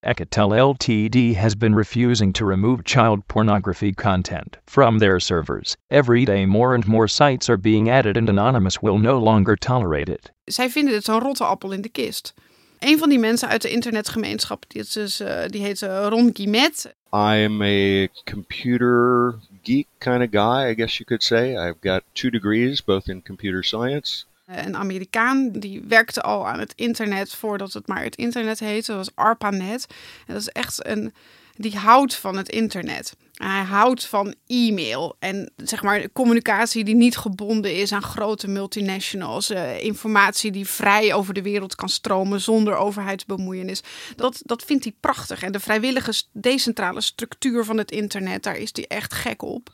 Ecatel 0.00 0.54
Ltd 0.54 1.36
has 1.36 1.56
been 1.56 1.76
refusing 1.76 2.34
to 2.34 2.46
remove 2.46 2.80
child 2.82 3.26
pornography 3.26 3.92
content 3.92 4.58
from 4.64 4.98
their 4.98 5.20
servers. 5.20 5.76
Every 5.88 6.24
day 6.24 6.44
more 6.44 6.74
and 6.74 6.86
more 6.86 7.08
sites 7.08 7.48
are 7.48 7.58
being 7.58 7.90
added 7.90 8.16
and 8.16 8.28
Anonymous 8.28 8.78
will 8.80 8.98
no 8.98 9.18
longer 9.18 9.56
tolerate 9.56 10.12
it. 10.12 10.32
Zij 10.44 10.70
vinden 10.70 10.94
het 10.94 11.08
een 11.08 11.18
rotte 11.18 11.44
appel 11.44 11.72
in 11.72 11.80
de 11.80 11.88
kist. 11.88 12.34
Een 12.78 12.98
van 12.98 13.08
die 13.08 13.18
mensen 13.18 13.48
uit 13.48 13.62
de 13.62 13.70
internetgemeenschap, 13.70 14.64
die, 14.68 14.80
is 14.80 14.92
dus, 14.92 15.20
uh, 15.20 15.40
die 15.46 15.62
heet 15.62 15.82
uh, 15.82 16.06
Ron 16.08 16.30
Guimet. 16.32 16.94
I'm 17.12 17.62
a 17.62 18.08
computer 18.24 19.34
geek 19.68 19.86
kind 19.98 20.22
of 20.22 20.30
guy, 20.30 20.70
I 20.70 20.74
guess 20.74 20.98
you 20.98 21.04
could 21.04 21.22
say. 21.22 21.56
I've 21.56 21.80
got 21.80 22.02
two 22.12 22.30
degrees, 22.30 22.80
both 22.84 23.08
in 23.08 23.22
computer 23.22 23.62
science. 23.62 24.24
Een 24.46 24.76
Amerikaan 24.76 25.52
die 25.52 25.82
werkte 25.88 26.20
al 26.20 26.46
aan 26.46 26.58
het 26.58 26.72
internet 26.76 27.34
voordat 27.34 27.72
het 27.72 27.86
maar 27.86 28.02
het 28.02 28.16
internet 28.16 28.58
heette. 28.58 28.94
Was 28.94 29.10
ARPANET. 29.14 29.86
En 30.26 30.32
dat 30.34 30.42
is 30.42 30.48
echt 30.48 30.86
een. 30.86 31.12
Die 31.60 31.76
houdt 31.76 32.14
van 32.14 32.36
het 32.36 32.48
internet. 32.48 33.16
Hij 33.32 33.62
houdt 33.62 34.06
van 34.06 34.34
e-mail 34.46 35.16
en 35.18 35.52
zeg 35.56 35.82
maar 35.82 36.12
communicatie 36.12 36.84
die 36.84 36.94
niet 36.94 37.16
gebonden 37.16 37.74
is 37.76 37.92
aan 37.92 38.02
grote 38.02 38.48
multinationals. 38.48 39.50
Uh, 39.50 39.82
informatie 39.82 40.50
die 40.50 40.66
vrij 40.66 41.14
over 41.14 41.34
de 41.34 41.42
wereld 41.42 41.74
kan 41.74 41.88
stromen 41.88 42.40
zonder 42.40 42.76
overheidsbemoeienis. 42.76 43.82
Dat, 44.16 44.40
dat 44.44 44.62
vindt 44.62 44.84
hij 44.84 44.94
prachtig. 45.00 45.42
En 45.42 45.52
de 45.52 45.60
vrijwillige 45.60 46.22
decentrale 46.32 47.00
structuur 47.00 47.64
van 47.64 47.78
het 47.78 47.90
internet, 47.90 48.42
daar 48.42 48.56
is 48.56 48.70
hij 48.72 48.84
echt 48.86 49.14
gek 49.14 49.42
op. 49.42 49.70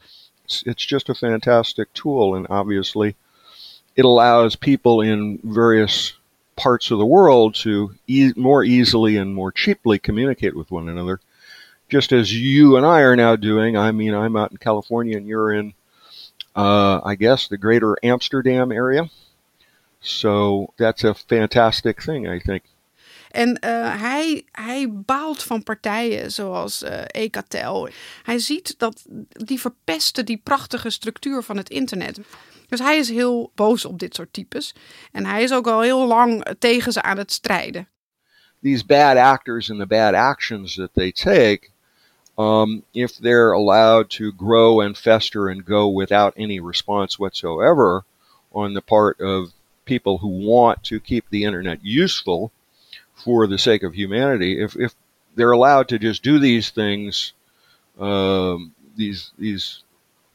It's 0.62 0.88
just 0.88 1.08
a 1.08 1.14
fantastic 1.14 1.88
tool 1.92 2.34
and 2.34 2.48
obviously 2.48 3.14
it 3.94 4.04
allows 4.04 4.56
people 4.56 5.06
in 5.06 5.40
various 5.42 6.20
parts 6.54 6.90
of 6.90 6.98
the 6.98 7.06
world 7.06 7.62
to 7.62 7.92
e 8.06 8.32
more 8.34 8.64
easily 8.64 9.18
and 9.18 9.34
more 9.34 9.50
cheaply 9.54 9.98
communicate 9.98 10.56
with 10.56 10.70
one 10.70 10.90
another. 10.90 11.20
Just 11.88 12.12
as 12.12 12.32
you 12.32 12.76
and 12.76 12.86
I 12.86 13.00
are 13.00 13.16
now 13.16 13.36
doing. 13.36 13.76
I 13.76 13.92
mean, 13.92 14.14
I'm 14.14 14.36
out 14.36 14.50
in 14.50 14.56
California 14.56 15.16
and 15.16 15.26
you're 15.26 15.52
in, 15.52 15.74
uh, 16.56 17.00
I 17.04 17.14
guess, 17.14 17.48
the 17.48 17.58
greater 17.58 17.96
Amsterdam 18.02 18.72
area. 18.72 19.10
So 20.00 20.72
that's 20.76 21.04
a 21.04 21.14
fantastic 21.14 22.02
thing, 22.02 22.28
I 22.28 22.38
think. 22.38 22.62
En 23.30 23.48
uh, 23.48 24.00
hij, 24.00 24.44
hij 24.52 24.92
baalt 24.92 25.42
van 25.42 25.62
partijen 25.62 26.32
zoals 26.32 26.82
uh, 26.82 27.00
Ecatel. 27.06 27.88
Hij 28.22 28.38
ziet 28.38 28.78
dat 28.78 29.04
die 29.28 29.60
verpesten 29.60 30.24
die 30.24 30.40
prachtige 30.42 30.90
structuur 30.90 31.42
van 31.42 31.56
het 31.56 31.70
internet. 31.70 32.20
Dus 32.68 32.78
hij 32.78 32.98
is 32.98 33.08
heel 33.08 33.50
boos 33.54 33.84
op 33.84 33.98
dit 33.98 34.14
soort 34.14 34.32
types. 34.32 34.74
En 35.12 35.26
hij 35.26 35.42
is 35.42 35.52
ook 35.52 35.66
al 35.66 35.80
heel 35.80 36.06
lang 36.06 36.46
tegen 36.58 36.92
ze 36.92 37.02
aan 37.02 37.18
het 37.18 37.32
strijden. 37.32 37.88
These 38.62 38.86
bad 38.86 39.16
actors 39.16 39.70
and 39.70 39.80
the 39.80 39.86
bad 39.86 40.14
actions 40.14 40.74
that 40.74 40.90
they 40.92 41.12
take 41.12 41.68
um, 42.36 42.82
if 42.94 43.16
they're 43.18 43.52
allowed 43.52 44.10
to 44.10 44.32
grow 44.32 44.80
and 44.80 44.96
fester 44.96 45.48
and 45.48 45.64
go 45.64 45.88
without 45.88 46.34
any 46.36 46.60
response 46.60 47.18
whatsoever 47.18 48.04
on 48.52 48.74
the 48.74 48.82
part 48.82 49.20
of 49.20 49.52
people 49.84 50.18
who 50.18 50.28
want 50.28 50.82
to 50.84 50.98
keep 50.98 51.28
the 51.30 51.44
internet 51.44 51.84
useful 51.84 52.50
for 53.14 53.46
the 53.46 53.58
sake 53.58 53.82
of 53.82 53.94
humanity, 53.94 54.60
if, 54.60 54.74
if 54.76 54.94
they're 55.36 55.52
allowed 55.52 55.88
to 55.88 55.98
just 55.98 56.22
do 56.22 56.38
these 56.38 56.70
things, 56.70 57.32
um, 57.98 58.74
these 58.96 59.30
these 59.38 59.82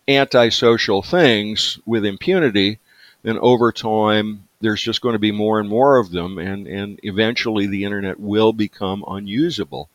antisocial 0.07 1.01
things 1.01 1.79
with 1.85 2.05
impunity, 2.05 2.79
then 3.23 3.37
over 3.39 3.71
time 3.71 4.47
there's 4.61 4.81
just 4.81 5.01
going 5.01 5.13
to 5.13 5.19
be 5.19 5.31
more 5.31 5.59
and 5.59 5.67
more 5.67 5.97
of 5.97 6.11
them, 6.11 6.37
and 6.37 6.67
and 6.67 6.99
eventually 7.03 7.67
the 7.67 7.83
internet 7.83 8.19
will 8.19 8.53
become 8.53 9.03
unusable 9.07 9.89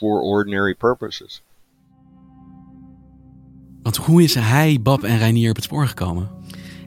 for 0.00 0.20
ordinary 0.20 0.74
purposes. 0.74 1.42
Want 3.82 3.96
hoe 3.96 4.22
is 4.22 4.34
hij, 4.34 4.78
Bab 4.82 5.02
en 5.02 5.18
Reinier 5.18 5.50
op 5.50 5.56
het 5.56 5.64
spoor 5.64 5.86
gekomen? 5.86 6.30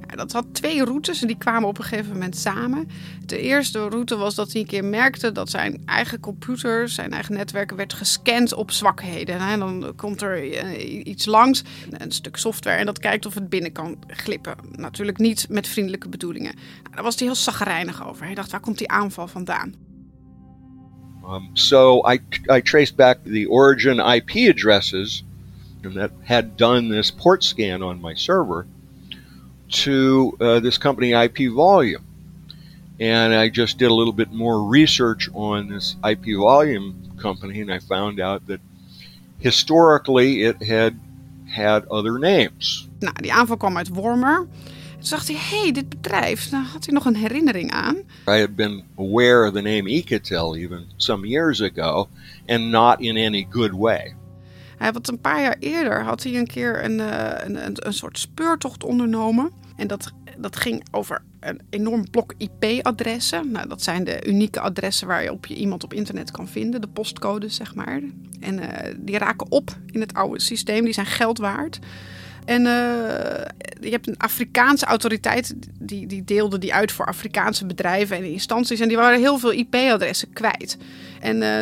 Ja, 0.10 0.16
dat 0.16 0.32
had 0.32 0.46
twee 0.52 0.84
routes 0.86 1.22
en 1.22 1.28
die 1.28 1.38
kwamen 1.38 1.70
op 1.70 1.78
een 1.78 1.84
gegeven 1.84 2.12
moment 2.12 2.38
samen. 2.38 2.88
De 3.26 3.40
eerste 3.40 3.88
route 3.88 4.16
was 4.16 4.36
dat 4.36 4.52
hij 4.52 4.62
een 4.62 4.68
keer 4.68 4.84
merkte 4.84 5.32
dat 5.32 5.50
zijn 5.50 5.82
eigen 5.86 6.20
computer, 6.20 6.90
zijn 6.90 7.12
eigen 7.12 7.34
netwerk 7.34 7.72
werd 7.72 7.94
gescand 7.94 8.54
op 8.54 8.72
zwakheden. 8.72 9.40
En 9.40 9.60
dan 9.60 9.94
komt 9.96 10.22
er 10.22 10.52
eh, 10.54 11.06
iets 11.06 11.26
langs, 11.26 11.64
een 11.90 12.12
stuk 12.12 12.38
software, 12.38 12.78
en 12.78 12.86
dat 12.86 13.00
kijkt 13.00 13.26
of 13.26 13.34
het 13.34 13.50
binnen 13.50 13.72
kan 13.72 13.98
glippen. 14.08 14.56
Natuurlijk 14.72 15.18
niet 15.18 15.50
met 15.50 15.68
vriendelijke 15.68 16.10
bedoelingen. 16.10 16.56
Nou, 16.56 16.96
daar 16.96 17.04
was 17.04 17.16
hij 17.16 17.28
heel 17.28 17.36
zagrijnig 17.36 18.08
over. 18.08 18.26
Hij 18.26 18.36
dacht, 18.36 18.52
waar 18.52 18.60
komt 18.60 18.78
die 18.78 18.90
aanval 18.90 19.28
vandaan? 19.28 19.93
Um, 21.26 21.52
so 21.56 22.06
I, 22.06 22.20
I 22.50 22.62
traced 22.62 22.98
back 22.98 23.24
the 23.24 23.46
origin 23.46 24.00
IP 24.00 24.50
addresses 24.50 25.24
and 25.84 25.96
that 25.96 26.12
had 26.24 26.58
done 26.58 26.90
this 26.90 27.12
port 27.12 27.44
scan 27.44 27.84
on 27.84 28.02
my 28.02 28.14
server 28.14 28.66
to 29.70 30.38
uh, 30.40 30.60
this 30.60 30.78
company 30.78 31.14
IP 31.14 31.52
Volume. 31.52 32.06
And 33.00 33.34
I 33.34 33.50
just 33.50 33.78
did 33.78 33.90
a 33.90 33.94
little 33.94 34.14
bit 34.14 34.32
more 34.32 34.64
research 34.64 35.30
on 35.34 35.68
this 35.68 35.96
IP 36.08 36.38
Volume 36.38 37.12
company, 37.18 37.62
and 37.62 37.72
I 37.72 37.80
found 37.80 38.20
out 38.20 38.46
that 38.48 38.62
historically 39.40 40.44
it 40.44 40.62
had 40.62 41.00
had 41.50 41.86
other 41.88 42.18
names. 42.18 42.88
Nou, 43.02 43.14
die 43.14 43.30
aanval 43.30 43.58
kwam 43.58 43.78
uit 43.78 43.90
Wormer. 43.90 44.48
Dacht 45.10 45.28
hij, 45.28 45.38
hé, 45.38 45.62
hey, 45.62 45.72
dit 45.72 45.90
bedrijf, 45.90 46.50
daar 46.50 46.64
had 46.64 46.86
hij 46.86 46.94
nog 46.94 47.06
een 47.06 47.16
herinnering 47.16 47.72
aan. 47.72 47.96
I 48.30 48.40
had 48.40 48.56
been 48.56 48.84
aware 48.98 49.48
of 49.48 49.54
the 49.54 49.62
name 49.62 49.90
Ecatel 49.90 50.56
even 50.56 50.86
some 50.96 51.28
years 51.28 51.62
ago, 51.62 52.08
and 52.48 52.62
not 52.62 53.00
in 53.00 53.18
any 53.18 53.48
good 53.50 53.72
way. 53.72 54.16
Hij 54.78 54.92
had 54.94 55.08
een 55.08 55.22
paar 55.22 55.42
jaar 55.42 55.56
eerder 55.60 56.04
had 56.04 56.24
hij 56.24 56.36
een 56.36 56.48
keer 56.48 56.84
een, 56.84 57.00
uh, 57.00 57.32
een, 57.38 57.66
een, 57.66 57.88
een 57.88 57.94
soort 57.94 58.20
speurtocht 58.20 58.84
ondernomen. 58.84 59.52
En 59.76 59.88
dat, 59.88 60.12
dat 60.38 60.56
ging 60.56 60.88
over 60.92 61.22
een 61.40 61.62
enorm 61.70 62.10
blok 62.10 62.34
IP-adressen. 62.38 63.52
Nou, 63.52 63.68
dat 63.68 63.84
zijn 63.84 64.04
de 64.04 64.26
unieke 64.28 64.60
adressen 64.60 65.08
waar 65.08 65.24
je 65.24 65.32
op 65.32 65.46
je 65.46 65.56
iemand 65.56 65.84
op 65.84 65.94
internet 65.94 66.32
kan 66.32 66.48
vinden, 66.48 66.82
de 66.82 66.88
postcodes 66.88 67.56
zeg 67.56 67.76
maar. 67.76 68.02
En 68.40 68.60
uh, 68.60 68.68
die 68.98 69.18
raken 69.18 69.52
op 69.52 69.78
in 69.92 70.00
het 70.00 70.14
oude 70.14 70.42
systeem, 70.42 70.84
die 70.84 70.94
zijn 70.94 71.06
geld 71.06 71.38
waard. 71.38 71.80
En 72.46 72.62
uh, 72.62 72.72
je 73.82 73.90
hebt 73.90 74.08
een 74.08 74.18
Afrikaanse 74.18 74.86
autoriteit, 74.86 75.54
die, 75.80 76.08
die 76.08 76.24
deelde 76.24 76.58
die 76.58 76.74
uit 76.74 76.92
voor 76.92 77.06
Afrikaanse 77.06 77.66
bedrijven 77.66 78.18
en 78.18 78.24
instanties. 78.24 78.80
En 78.80 78.88
die 78.88 78.98
waren 78.98 79.20
heel 79.20 79.38
veel 79.38 79.52
IP-adressen 79.52 80.34
kwijt. 80.34 80.78
En 81.20 81.42
uh, 81.42 81.60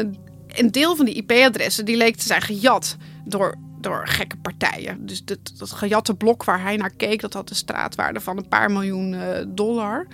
een 0.47 0.71
deel 0.71 0.95
van 0.95 1.05
die 1.05 1.15
IP-adressen 1.15 1.85
die 1.85 1.97
leek 1.97 2.15
te 2.15 2.25
zijn 2.25 2.41
gejat 2.41 2.97
door, 3.25 3.55
door 3.79 4.07
gekke 4.07 4.37
partijen. 4.37 5.05
Dus 5.05 5.25
dat, 5.25 5.39
dat 5.57 5.71
gejatte 5.71 6.15
blok 6.15 6.43
waar 6.43 6.61
hij 6.61 6.77
naar 6.77 6.93
keek, 6.97 7.21
dat 7.21 7.33
had 7.33 7.49
een 7.49 7.55
straatwaarde 7.55 8.19
van 8.19 8.37
een 8.37 8.47
paar 8.47 8.71
miljoen 8.71 9.13
uh, 9.13 9.21
dollar. 9.47 10.07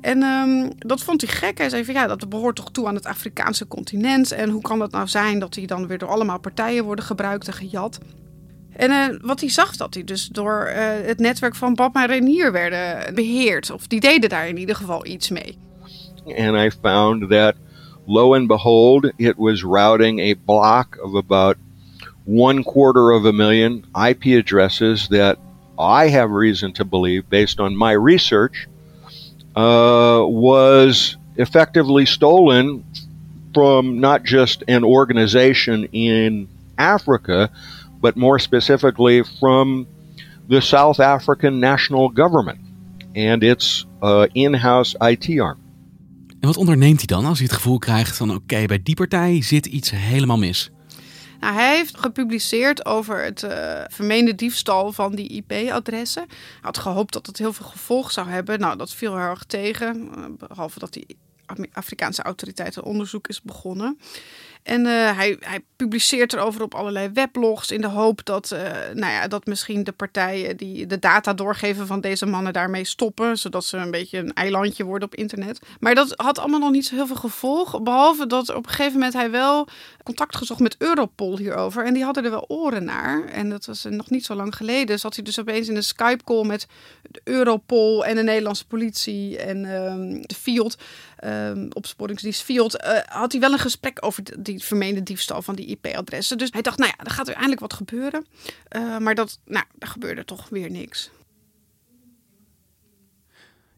En 0.00 0.22
um, 0.22 0.70
dat 0.78 1.02
vond 1.02 1.20
hij 1.20 1.30
gek. 1.30 1.58
Hij 1.58 1.68
zei 1.68 1.84
van 1.84 1.94
ja, 1.94 2.06
dat 2.06 2.28
behoort 2.28 2.56
toch 2.56 2.70
toe 2.70 2.86
aan 2.86 2.94
het 2.94 3.06
Afrikaanse 3.06 3.68
continent. 3.68 4.32
En 4.32 4.50
hoe 4.50 4.62
kan 4.62 4.78
dat 4.78 4.90
nou 4.90 5.08
zijn 5.08 5.38
dat 5.38 5.52
die 5.52 5.66
dan 5.66 5.86
weer 5.86 5.98
door 5.98 6.08
allemaal 6.08 6.38
partijen 6.38 6.84
worden 6.84 7.04
gebruikt 7.04 7.46
en 7.46 7.52
gejat? 7.52 7.98
En 8.76 8.90
uh, 8.90 9.18
wat 9.20 9.40
hij 9.40 9.48
zag, 9.48 9.76
dat 9.76 9.94
hij 9.94 10.04
dus 10.04 10.26
door 10.26 10.66
uh, 10.68 10.74
het 11.06 11.18
netwerk 11.18 11.54
van 11.54 11.74
Bob 11.74 11.96
en 11.96 12.06
Renier 12.06 12.52
werden 12.52 13.14
beheerd. 13.14 13.70
Of 13.70 13.86
die 13.86 14.00
deden 14.00 14.28
daar 14.28 14.48
in 14.48 14.58
ieder 14.58 14.76
geval 14.76 15.06
iets 15.06 15.30
mee. 15.30 15.58
And 16.26 16.56
I 16.56 16.70
found 16.82 17.30
that, 17.30 17.54
lo 18.06 18.34
and 18.34 18.46
behold, 18.46 19.12
it 19.16 19.34
was 19.36 19.62
routing 19.62 20.20
a 20.20 20.34
block 20.44 20.98
of 21.02 21.14
about 21.14 21.56
one 22.24 22.62
quarter 22.62 23.12
of 23.12 23.24
a 23.24 23.32
million 23.32 23.84
IP 23.94 24.24
addresses 24.24 25.08
that 25.08 25.36
I 25.78 26.08
have 26.08 26.30
reason 26.30 26.72
to 26.72 26.84
believe, 26.84 27.28
based 27.28 27.60
on 27.60 27.76
my 27.76 27.92
research, 27.92 28.66
uh, 29.54 30.24
was 30.26 31.16
effectively 31.36 32.06
stolen 32.06 32.84
from 33.54 34.00
not 34.00 34.24
just 34.24 34.64
an 34.68 34.84
organization 34.84 35.88
in 35.92 36.48
Africa, 36.78 37.50
but 38.00 38.14
more 38.14 38.38
specifically 38.38 39.24
from 39.24 39.86
the 40.48 40.60
South 40.60 41.00
African 41.00 41.58
national 41.58 42.10
government 42.14 42.58
and 43.14 43.42
its 43.42 43.86
uh, 44.00 44.24
in-house 44.32 44.96
IT 44.98 45.40
arm. 45.40 45.58
En 46.40 46.48
wat 46.48 46.56
onderneemt 46.56 46.96
hij 46.96 47.06
dan 47.06 47.24
als 47.24 47.38
hij 47.38 47.46
het 47.46 47.56
gevoel 47.56 47.78
krijgt 47.78 48.16
van 48.16 48.30
oké, 48.30 48.38
okay, 48.38 48.66
bij 48.66 48.82
die 48.82 48.94
partij 48.94 49.42
zit 49.42 49.66
iets 49.66 49.90
helemaal 49.90 50.38
mis? 50.38 50.70
Nou, 51.40 51.54
hij 51.54 51.76
heeft 51.76 51.98
gepubliceerd 51.98 52.86
over 52.86 53.24
het 53.24 53.42
uh, 53.42 53.80
vermeende 53.88 54.34
diefstal 54.34 54.92
van 54.92 55.14
die 55.14 55.28
IP-adressen. 55.28 56.24
Hij 56.28 56.38
had 56.60 56.78
gehoopt 56.78 57.12
dat 57.12 57.26
het 57.26 57.38
heel 57.38 57.52
veel 57.52 57.66
gevolg 57.66 58.12
zou 58.12 58.28
hebben. 58.28 58.60
Nou, 58.60 58.76
dat 58.76 58.94
viel 58.94 59.16
heel 59.16 59.28
erg 59.28 59.44
tegen. 59.44 60.10
Behalve 60.38 60.78
dat 60.78 60.92
die 60.92 61.16
Afrikaanse 61.72 62.22
autoriteiten 62.22 62.84
onderzoek 62.84 63.28
is 63.28 63.42
begonnen. 63.42 63.98
En 64.66 64.80
uh, 64.80 65.16
hij, 65.16 65.36
hij, 65.40 65.60
publiceert 65.76 66.32
erover 66.32 66.62
op 66.62 66.74
allerlei 66.74 67.10
weblogs 67.14 67.70
in 67.70 67.80
de 67.80 67.86
hoop 67.86 68.24
dat, 68.24 68.50
uh, 68.52 68.60
nou 68.92 69.12
ja, 69.12 69.28
dat 69.28 69.46
misschien 69.46 69.84
de 69.84 69.92
partijen 69.92 70.56
die 70.56 70.86
de 70.86 70.98
data 70.98 71.34
doorgeven 71.34 71.86
van 71.86 72.00
deze 72.00 72.26
mannen 72.26 72.52
daarmee 72.52 72.84
stoppen. 72.84 73.38
Zodat 73.38 73.64
ze 73.64 73.76
een 73.76 73.90
beetje 73.90 74.18
een 74.18 74.32
eilandje 74.32 74.84
worden 74.84 75.08
op 75.08 75.14
internet. 75.14 75.60
Maar 75.80 75.94
dat 75.94 76.12
had 76.16 76.38
allemaal 76.38 76.60
nog 76.60 76.70
niet 76.70 76.86
zo 76.86 76.94
heel 76.94 77.06
veel 77.06 77.16
gevolg. 77.16 77.82
Behalve 77.82 78.26
dat 78.26 78.54
op 78.54 78.66
een 78.66 78.70
gegeven 78.70 78.92
moment 78.92 79.12
hij 79.12 79.30
wel 79.30 79.68
contact 80.04 80.36
gezocht 80.36 80.60
met 80.60 80.76
Europol 80.78 81.38
hierover. 81.38 81.84
En 81.84 81.94
die 81.94 82.04
hadden 82.04 82.24
er 82.24 82.30
wel 82.30 82.44
oren 82.48 82.84
naar. 82.84 83.24
En 83.24 83.50
dat 83.50 83.66
was 83.66 83.84
nog 83.84 84.10
niet 84.10 84.24
zo 84.24 84.34
lang 84.34 84.56
geleden. 84.56 84.98
Zat 84.98 85.14
hij 85.14 85.24
dus 85.24 85.40
opeens 85.40 85.68
in 85.68 85.76
een 85.76 85.82
Skype-call 85.82 86.44
met 86.44 86.66
Europol 87.24 88.04
en 88.04 88.16
de 88.16 88.22
Nederlandse 88.22 88.66
politie 88.66 89.38
en 89.38 89.64
uh, 89.64 90.22
de 90.26 90.34
Field, 90.34 90.76
um, 91.24 91.68
opsporingsdienst 91.72 92.42
Field. 92.42 92.84
Had 93.06 93.32
hij 93.32 93.40
wel 93.40 93.52
een 93.52 93.58
gesprek 93.58 93.98
over 94.00 94.22
die 94.38 94.55
vermeende 94.64 95.02
diefstal 95.02 95.42
van 95.42 95.54
die 95.54 95.66
IP-adressen. 95.66 96.38
Dus 96.38 96.48
hij 96.52 96.62
dacht, 96.62 96.78
nou 96.78 96.92
ja, 96.96 97.04
er 97.04 97.10
gaat 97.10 97.28
er 97.28 97.34
eindelijk 97.34 97.60
wat 97.60 97.72
gebeuren. 97.72 98.26
Uh, 98.76 98.98
maar 98.98 99.14
dat, 99.14 99.38
nou, 99.44 99.64
er 99.78 99.88
gebeurde 99.88 100.24
toch 100.24 100.48
weer 100.48 100.70
niks. 100.70 101.10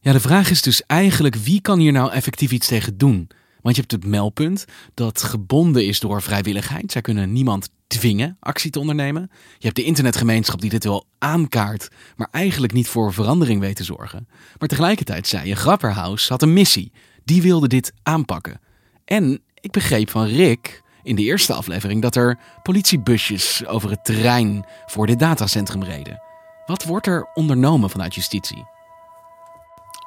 Ja, 0.01 0.13
de 0.13 0.21
vraag 0.21 0.51
is 0.51 0.63
dus 0.63 0.83
eigenlijk 0.87 1.35
wie 1.35 1.61
kan 1.61 1.79
hier 1.79 1.93
nou 1.93 2.13
effectief 2.13 2.51
iets 2.51 2.67
tegen 2.67 2.99
doen? 2.99 3.31
Want 3.61 3.75
je 3.77 3.81
hebt 3.81 3.93
het 3.93 4.07
meldpunt 4.07 4.65
dat 4.95 5.23
gebonden 5.23 5.87
is 5.87 6.01
door 6.01 6.23
vrijwilligheid. 6.23 6.93
Zij 6.93 7.01
kunnen 7.01 7.33
niemand 7.33 7.69
dwingen 7.87 8.37
actie 8.41 8.71
te 8.71 8.79
ondernemen. 8.79 9.31
Je 9.59 9.65
hebt 9.65 9.77
de 9.77 9.85
internetgemeenschap 9.85 10.61
die 10.61 10.71
dit 10.71 10.85
wel 10.85 11.07
aankaart, 11.19 11.89
maar 12.17 12.29
eigenlijk 12.31 12.73
niet 12.73 12.89
voor 12.89 13.13
verandering 13.13 13.61
weet 13.61 13.77
te 13.77 13.85
zorgen. 13.85 14.29
Maar 14.59 14.69
tegelijkertijd 14.69 15.27
zei 15.27 15.49
je, 15.49 15.57
Grapperhaus 15.57 16.29
had 16.29 16.43
een 16.43 16.53
missie. 16.53 16.93
Die 17.25 17.43
wilde 17.43 17.69
dit 17.69 17.93
aanpakken. 18.03 18.61
En 19.05 19.41
ik 19.69 19.75
begreep 19.75 20.11
van 20.11 20.27
Rick 20.27 20.83
in 21.03 21.17
de 21.17 21.23
eerste 21.23 21.53
aflevering 21.53 22.03
dat 22.03 22.15
er 22.15 22.39
politiebusjes 22.63 23.67
over 23.67 23.91
het 23.91 24.05
terrein 24.05 24.65
voor 24.87 25.07
dit 25.07 25.19
datacentrum 25.19 25.83
reden. 25.83 26.23
Wat 26.67 26.85
wordt 26.85 27.07
er 27.07 27.29
ondernomen 27.35 27.91
vanuit 27.91 28.15
justitie? 28.15 28.67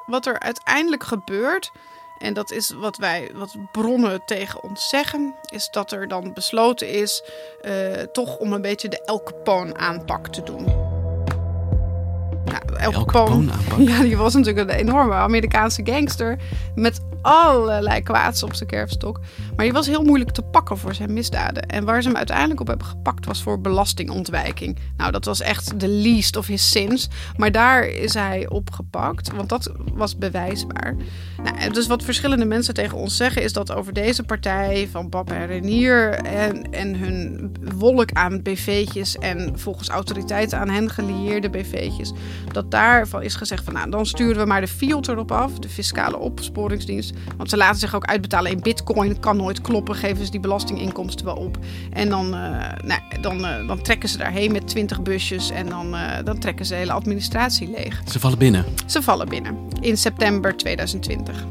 Wat 0.06 0.26
er 0.26 0.40
uiteindelijk 0.40 1.04
gebeurt, 1.04 1.70
en 2.18 2.34
dat 2.34 2.50
is 2.50 2.70
wat 2.70 2.96
wij, 2.96 3.30
wat 3.34 3.56
bronnen 3.72 4.22
tegen 4.26 4.62
ons 4.62 4.88
zeggen, 4.88 5.34
is 5.50 5.68
dat 5.70 5.92
er 5.92 6.08
dan 6.08 6.32
besloten 6.32 6.88
is 6.88 7.22
uh, 7.62 7.92
toch 8.12 8.36
om 8.36 8.52
een 8.52 8.62
beetje 8.62 8.88
de 8.88 9.04
El 9.04 9.22
Capone 9.22 9.76
aanpak 9.76 10.28
te 10.28 10.42
doen. 10.42 10.64
Nou, 12.44 12.76
El 12.76 13.04
Capone, 13.04 13.52
ja, 13.90 14.00
die 14.00 14.16
was 14.16 14.34
natuurlijk 14.34 14.70
een 14.70 14.76
enorme 14.76 15.14
Amerikaanse 15.14 15.80
gangster 15.84 16.38
met 16.74 17.00
allerlei 17.22 18.02
kwaads 18.02 18.42
op 18.42 18.54
zijn 18.54 18.68
kerfstok. 18.68 19.20
Maar 19.56 19.64
die 19.64 19.74
was 19.74 19.86
heel 19.86 20.02
moeilijk 20.02 20.30
te 20.30 20.42
pakken 20.42 20.78
voor 20.78 20.94
zijn 20.94 21.12
misdaden. 21.12 21.66
En 21.66 21.84
waar 21.84 22.02
ze 22.02 22.08
hem 22.08 22.16
uiteindelijk 22.16 22.60
op 22.60 22.66
hebben 22.66 22.86
gepakt 22.86 23.26
was 23.26 23.42
voor 23.42 23.60
belastingontwijking. 23.60 24.78
Nou, 24.96 25.12
dat 25.12 25.24
was 25.24 25.40
echt 25.40 25.80
de 25.80 25.88
least 25.88 26.36
of 26.36 26.46
his 26.46 26.70
sins. 26.70 27.08
Maar 27.36 27.52
daar 27.52 27.84
is 27.84 28.14
hij 28.14 28.48
opgepakt, 28.48 29.32
want 29.32 29.48
dat 29.48 29.72
was 29.94 30.18
bewijsbaar. 30.18 30.96
Nou, 31.42 31.72
dus 31.72 31.86
wat 31.86 32.02
verschillende 32.02 32.44
mensen 32.44 32.74
tegen 32.74 32.98
ons 32.98 33.16
zeggen 33.16 33.42
is 33.42 33.52
dat 33.52 33.72
over 33.72 33.92
deze 33.92 34.22
partij 34.22 34.88
van 34.90 35.08
Bab 35.08 35.30
en 35.30 35.46
Renier 35.46 36.10
en, 36.14 36.72
en 36.72 36.96
hun 36.96 37.50
wolk 37.74 38.12
aan 38.12 38.42
BV'tjes 38.42 39.18
en 39.18 39.58
volgens 39.58 39.88
autoriteiten 39.88 40.58
aan 40.58 40.68
hen 40.68 40.90
gelieerde 40.90 41.50
BV'tjes, 41.50 42.12
dat 42.52 42.70
daarvan 42.70 43.22
is 43.22 43.34
gezegd 43.34 43.64
van 43.64 43.72
nou, 43.72 43.90
dan 43.90 44.06
sturen 44.06 44.42
we 44.42 44.46
maar 44.46 44.60
de 44.60 44.68
FIOD 44.68 45.08
erop 45.08 45.32
af, 45.32 45.58
de 45.58 45.68
fiscale 45.68 46.18
opsporingsdienst. 46.18 47.11
Want 47.36 47.50
ze 47.50 47.56
laten 47.56 47.80
zich 47.80 47.94
ook 47.94 48.04
uitbetalen 48.04 48.50
in 48.50 48.60
bitcoin, 48.60 49.20
kan 49.20 49.36
nooit 49.36 49.60
kloppen, 49.60 49.94
geven 49.94 50.24
ze 50.24 50.30
die 50.30 50.40
belastinginkomsten 50.40 51.24
wel 51.24 51.36
op. 51.36 51.58
En 51.90 52.08
dan, 52.08 52.30
nou, 52.30 53.00
dan, 53.20 53.66
dan 53.66 53.82
trekken 53.82 54.08
ze 54.08 54.18
daarheen 54.18 54.52
met 54.52 54.68
20 54.68 55.02
busjes 55.02 55.50
en 55.50 55.68
dan, 55.68 55.96
dan 56.24 56.38
trekken 56.38 56.66
ze 56.66 56.72
de 56.72 56.78
hele 56.78 56.92
administratie 56.92 57.70
leeg. 57.70 58.02
Ze 58.10 58.20
vallen 58.20 58.38
binnen? 58.38 58.64
Ze 58.86 59.02
vallen 59.02 59.28
binnen 59.28 59.56
in 59.80 59.96
september 59.96 60.56
2020. 60.56 61.44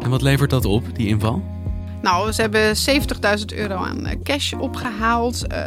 En 0.00 0.10
wat 0.10 0.22
levert 0.22 0.50
dat 0.50 0.64
op, 0.64 0.84
die 0.94 1.06
inval? 1.06 1.55
Nou, 2.02 2.32
ze 2.32 2.40
hebben 2.40 2.76
70.000 3.38 3.44
euro 3.58 3.74
aan 3.74 4.06
eh, 4.06 4.16
cash 4.22 4.52
opgehaald. 4.52 5.44
Uh, 5.52 5.66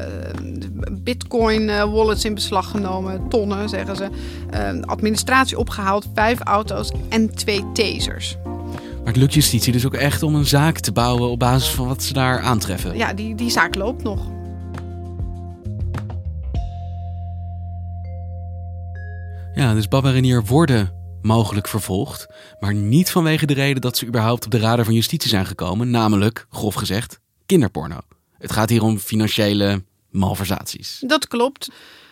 Bitcoin-wallets 0.92 2.26
in 2.26 2.34
beslag 2.34 2.72
genomen. 2.72 3.28
Tonnen, 3.30 3.70
zeggen 3.70 3.96
ze. 3.96 4.10
Uh, 4.54 4.82
administratie 4.82 5.58
opgehaald. 5.58 6.08
Vijf 6.14 6.40
auto's 6.40 6.92
en 7.10 7.36
twee 7.36 7.72
tasers. 7.74 8.38
Maar 8.98 9.08
het 9.08 9.16
lukt 9.16 9.34
justitie 9.34 9.72
dus 9.72 9.86
ook 9.86 9.94
echt 9.94 10.24
om 10.24 10.36
een 10.36 10.46
zaak 10.46 10.80
te 10.80 10.92
bouwen 10.92 11.30
op 11.30 11.40
basis 11.40 11.70
van 11.70 11.88
wat 11.88 12.04
ze 12.04 12.14
daar 12.14 12.40
aantreffen? 12.40 12.98
Ja, 12.98 13.14
die, 13.14 13.36
die 13.36 13.50
zaak 13.50 13.76
loopt 13.76 14.04
nog. 14.04 14.20
Ja, 19.54 19.74
dus 19.74 19.88
Bab 19.88 20.06
en 20.06 20.12
Renier 20.12 20.44
worden 20.46 20.99
mogelijk 21.22 21.68
vervolgd, 21.68 22.28
maar 22.60 22.74
niet 22.74 23.12
vanwege 23.12 23.46
de 23.46 23.54
reden 23.54 23.82
dat 23.82 23.98
ze 23.98 24.06
überhaupt 24.06 24.46
op 24.46 24.52
de 24.52 24.60
radar 24.60 24.86
van 24.86 24.94
justitie 24.94 25.30
zijn 25.30 25.46
gekomen, 25.46 25.90
namelijk, 25.90 26.46
grof 26.50 26.76
gezegd, 26.76 27.20
kinderporno. 27.46 28.00
Het 28.38 28.52
gaat 28.52 28.70
hier 28.70 28.84
om 28.84 29.00
financiële 29.00 29.84
malversaties. 30.10 31.04
Dat 31.06 31.28
klopt. 31.28 31.70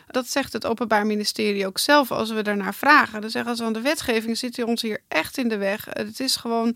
Dat 0.07 0.27
zegt 0.27 0.53
het 0.53 0.65
Openbaar 0.65 1.05
Ministerie 1.05 1.67
ook 1.67 1.77
zelf 1.77 2.11
als 2.11 2.31
we 2.31 2.41
daarnaar 2.41 2.75
vragen. 2.75 3.21
Dan 3.21 3.29
zeggen 3.29 3.55
ze, 3.55 3.63
van 3.63 3.73
de 3.73 3.81
wetgeving 3.81 4.37
zit 4.37 4.63
ons 4.63 4.81
hier 4.81 4.99
echt 5.07 5.37
in 5.37 5.47
de 5.47 5.57
weg. 5.57 5.87
Het 5.89 6.19
is 6.19 6.35
gewoon 6.35 6.75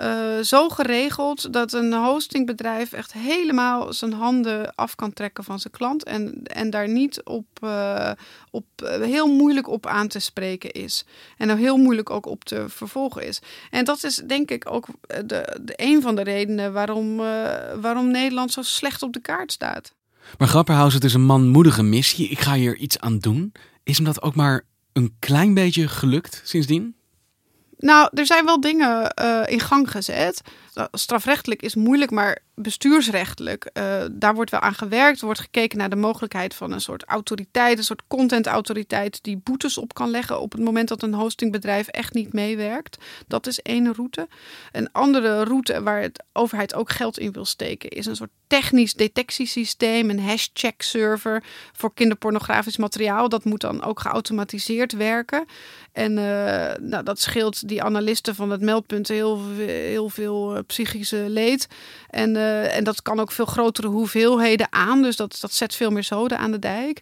uh, 0.00 0.38
zo 0.42 0.68
geregeld 0.68 1.52
dat 1.52 1.72
een 1.72 1.92
hostingbedrijf 1.92 2.92
echt 2.92 3.12
helemaal 3.12 3.92
zijn 3.92 4.12
handen 4.12 4.74
af 4.74 4.94
kan 4.94 5.12
trekken 5.12 5.44
van 5.44 5.60
zijn 5.60 5.72
klant 5.72 6.04
en, 6.04 6.42
en 6.42 6.70
daar 6.70 6.88
niet 6.88 7.22
op, 7.24 7.46
uh, 7.64 8.10
op 8.50 8.64
uh, 8.82 8.90
heel 8.90 9.26
moeilijk 9.26 9.68
op 9.68 9.86
aan 9.86 10.08
te 10.08 10.18
spreken 10.18 10.70
is. 10.70 11.04
En 11.36 11.48
er 11.48 11.56
heel 11.56 11.76
moeilijk 11.76 12.10
ook 12.10 12.26
op 12.26 12.44
te 12.44 12.64
vervolgen 12.68 13.26
is. 13.26 13.40
En 13.70 13.84
dat 13.84 14.04
is 14.04 14.22
denk 14.26 14.50
ik 14.50 14.70
ook 14.70 14.86
de, 15.06 15.58
de 15.62 15.72
een 15.76 16.02
van 16.02 16.14
de 16.16 16.22
redenen 16.22 16.72
waarom, 16.72 17.16
waarom 17.80 18.10
Nederland 18.10 18.52
zo 18.52 18.62
slecht 18.62 19.02
op 19.02 19.12
de 19.12 19.20
kaart 19.20 19.52
staat. 19.52 19.92
Maar 20.38 20.48
Grapperhaus, 20.48 20.94
het 20.94 21.04
is 21.04 21.14
een 21.14 21.24
manmoedige 21.24 21.82
missie. 21.82 22.28
Ik 22.28 22.38
ga 22.38 22.54
hier 22.54 22.76
iets 22.76 22.98
aan 22.98 23.18
doen. 23.18 23.52
Is 23.82 23.96
hem 23.96 24.06
dat 24.06 24.22
ook 24.22 24.34
maar 24.34 24.62
een 24.92 25.16
klein 25.18 25.54
beetje 25.54 25.88
gelukt 25.88 26.40
sindsdien? 26.44 26.94
Nou, 27.84 28.08
er 28.14 28.26
zijn 28.26 28.44
wel 28.44 28.60
dingen 28.60 29.12
uh, 29.22 29.40
in 29.44 29.60
gang 29.60 29.90
gezet. 29.90 30.40
Strafrechtelijk 30.92 31.62
is 31.62 31.74
moeilijk, 31.74 32.10
maar 32.10 32.38
bestuursrechtelijk, 32.54 33.70
uh, 33.72 34.04
daar 34.12 34.34
wordt 34.34 34.50
wel 34.50 34.60
aan 34.60 34.74
gewerkt. 34.74 35.18
Er 35.18 35.24
wordt 35.24 35.40
gekeken 35.40 35.78
naar 35.78 35.90
de 35.90 35.96
mogelijkheid 35.96 36.54
van 36.54 36.72
een 36.72 36.80
soort 36.80 37.04
autoriteit, 37.04 37.78
een 37.78 37.84
soort 37.84 38.02
contentautoriteit 38.08 39.22
die 39.22 39.40
boetes 39.44 39.78
op 39.78 39.94
kan 39.94 40.10
leggen 40.10 40.40
op 40.40 40.52
het 40.52 40.60
moment 40.60 40.88
dat 40.88 41.02
een 41.02 41.14
hostingbedrijf 41.14 41.88
echt 41.88 42.14
niet 42.14 42.32
meewerkt. 42.32 42.98
Dat 43.26 43.46
is 43.46 43.62
één 43.62 43.94
route. 43.94 44.28
Een 44.72 44.92
andere 44.92 45.44
route 45.44 45.82
waar 45.82 46.02
de 46.02 46.24
overheid 46.32 46.74
ook 46.74 46.90
geld 46.90 47.18
in 47.18 47.32
wil 47.32 47.44
steken, 47.44 47.90
is 47.90 48.06
een 48.06 48.16
soort 48.16 48.30
technisch 48.46 48.94
detectiesysteem, 48.94 50.10
een 50.10 50.20
hashtag 50.20 50.74
server 50.76 51.44
voor 51.72 51.94
kinderpornografisch 51.94 52.76
materiaal. 52.76 53.28
Dat 53.28 53.44
moet 53.44 53.60
dan 53.60 53.82
ook 53.82 54.00
geautomatiseerd 54.00 54.92
werken. 54.92 55.44
En 55.92 56.10
uh, 56.10 56.72
nou, 56.80 57.02
dat 57.02 57.20
scheelt 57.20 57.68
die 57.68 57.82
analisten 57.82 58.34
van 58.34 58.50
het 58.50 58.60
meldpunt 58.60 59.08
heel, 59.08 59.40
heel 59.56 60.08
veel 60.08 60.63
psychische 60.66 61.24
leed. 61.28 61.68
En, 62.10 62.34
uh, 62.34 62.76
en 62.76 62.84
dat 62.84 63.02
kan 63.02 63.20
ook 63.20 63.32
veel 63.32 63.44
grotere 63.44 63.88
hoeveelheden 63.88 64.66
aan. 64.70 65.02
Dus 65.02 65.16
dat, 65.16 65.38
dat 65.40 65.52
zet 65.52 65.74
veel 65.74 65.90
meer 65.90 66.04
zoden 66.04 66.38
aan 66.38 66.50
de 66.50 66.58
dijk. 66.58 67.00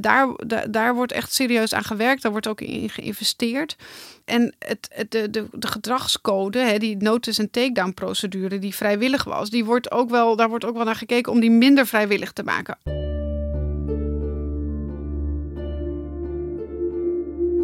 daar, 0.00 0.28
daar, 0.46 0.70
daar 0.70 0.94
wordt 0.94 1.12
echt 1.12 1.32
serieus 1.32 1.74
aan 1.74 1.84
gewerkt. 1.84 2.22
Daar 2.22 2.32
wordt 2.32 2.46
ook 2.46 2.60
in 2.60 2.90
geïnvesteerd. 2.90 3.76
En 4.24 4.54
het, 4.58 4.88
het, 4.94 5.10
de, 5.10 5.30
de, 5.30 5.46
de 5.52 5.66
gedragscode, 5.66 6.58
hè, 6.58 6.78
die 6.78 6.96
notice- 6.96 7.42
en 7.42 7.50
takedown 7.50 7.94
procedure, 7.94 8.58
die 8.58 8.74
vrijwillig 8.74 9.24
was, 9.24 9.50
die 9.50 9.64
wordt 9.64 9.90
ook 9.90 10.10
wel, 10.10 10.36
daar 10.36 10.48
wordt 10.48 10.64
ook 10.64 10.76
wel 10.76 10.84
naar 10.84 10.96
gekeken 10.96 11.32
om 11.32 11.40
die 11.40 11.50
minder 11.50 11.86
vrijwillig 11.86 12.32
te 12.32 12.42
maken. 12.42 12.78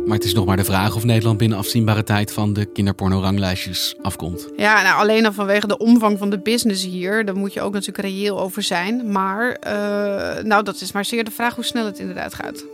Maar 0.07 0.17
het 0.17 0.25
is 0.25 0.35
nog 0.35 0.47
maar 0.47 0.57
de 0.57 0.65
vraag 0.65 0.97
of 0.97 1.05
Nederland 1.05 1.39
binnen 1.39 1.59
afzienbare 1.59 2.05
tijd 2.05 2.33
van 2.33 2.53
de 2.53 2.65
kinderporno-ranglijstjes 2.65 3.95
afkomt. 4.03 4.49
Ja, 4.57 4.83
nou, 4.83 5.01
alleen 5.01 5.27
al 5.27 5.33
vanwege 5.33 5.67
de 5.67 5.79
omvang 5.79 6.19
van 6.19 6.31
de 6.31 6.39
business 6.39 6.85
hier. 6.85 7.25
Daar 7.25 7.37
moet 7.37 7.53
je 7.53 7.61
ook 7.61 7.73
natuurlijk 7.73 8.09
reëel 8.09 8.41
over 8.41 8.63
zijn. 8.63 9.13
Maar 9.13 9.57
uh, 9.67 10.45
nou, 10.45 10.63
dat 10.63 10.81
is 10.81 10.93
maar 10.93 11.05
zeer 11.05 11.25
de 11.25 11.31
vraag 11.31 11.55
hoe 11.55 11.65
snel 11.65 11.85
het 11.85 11.99
inderdaad 11.99 12.35
gaat. 12.35 12.65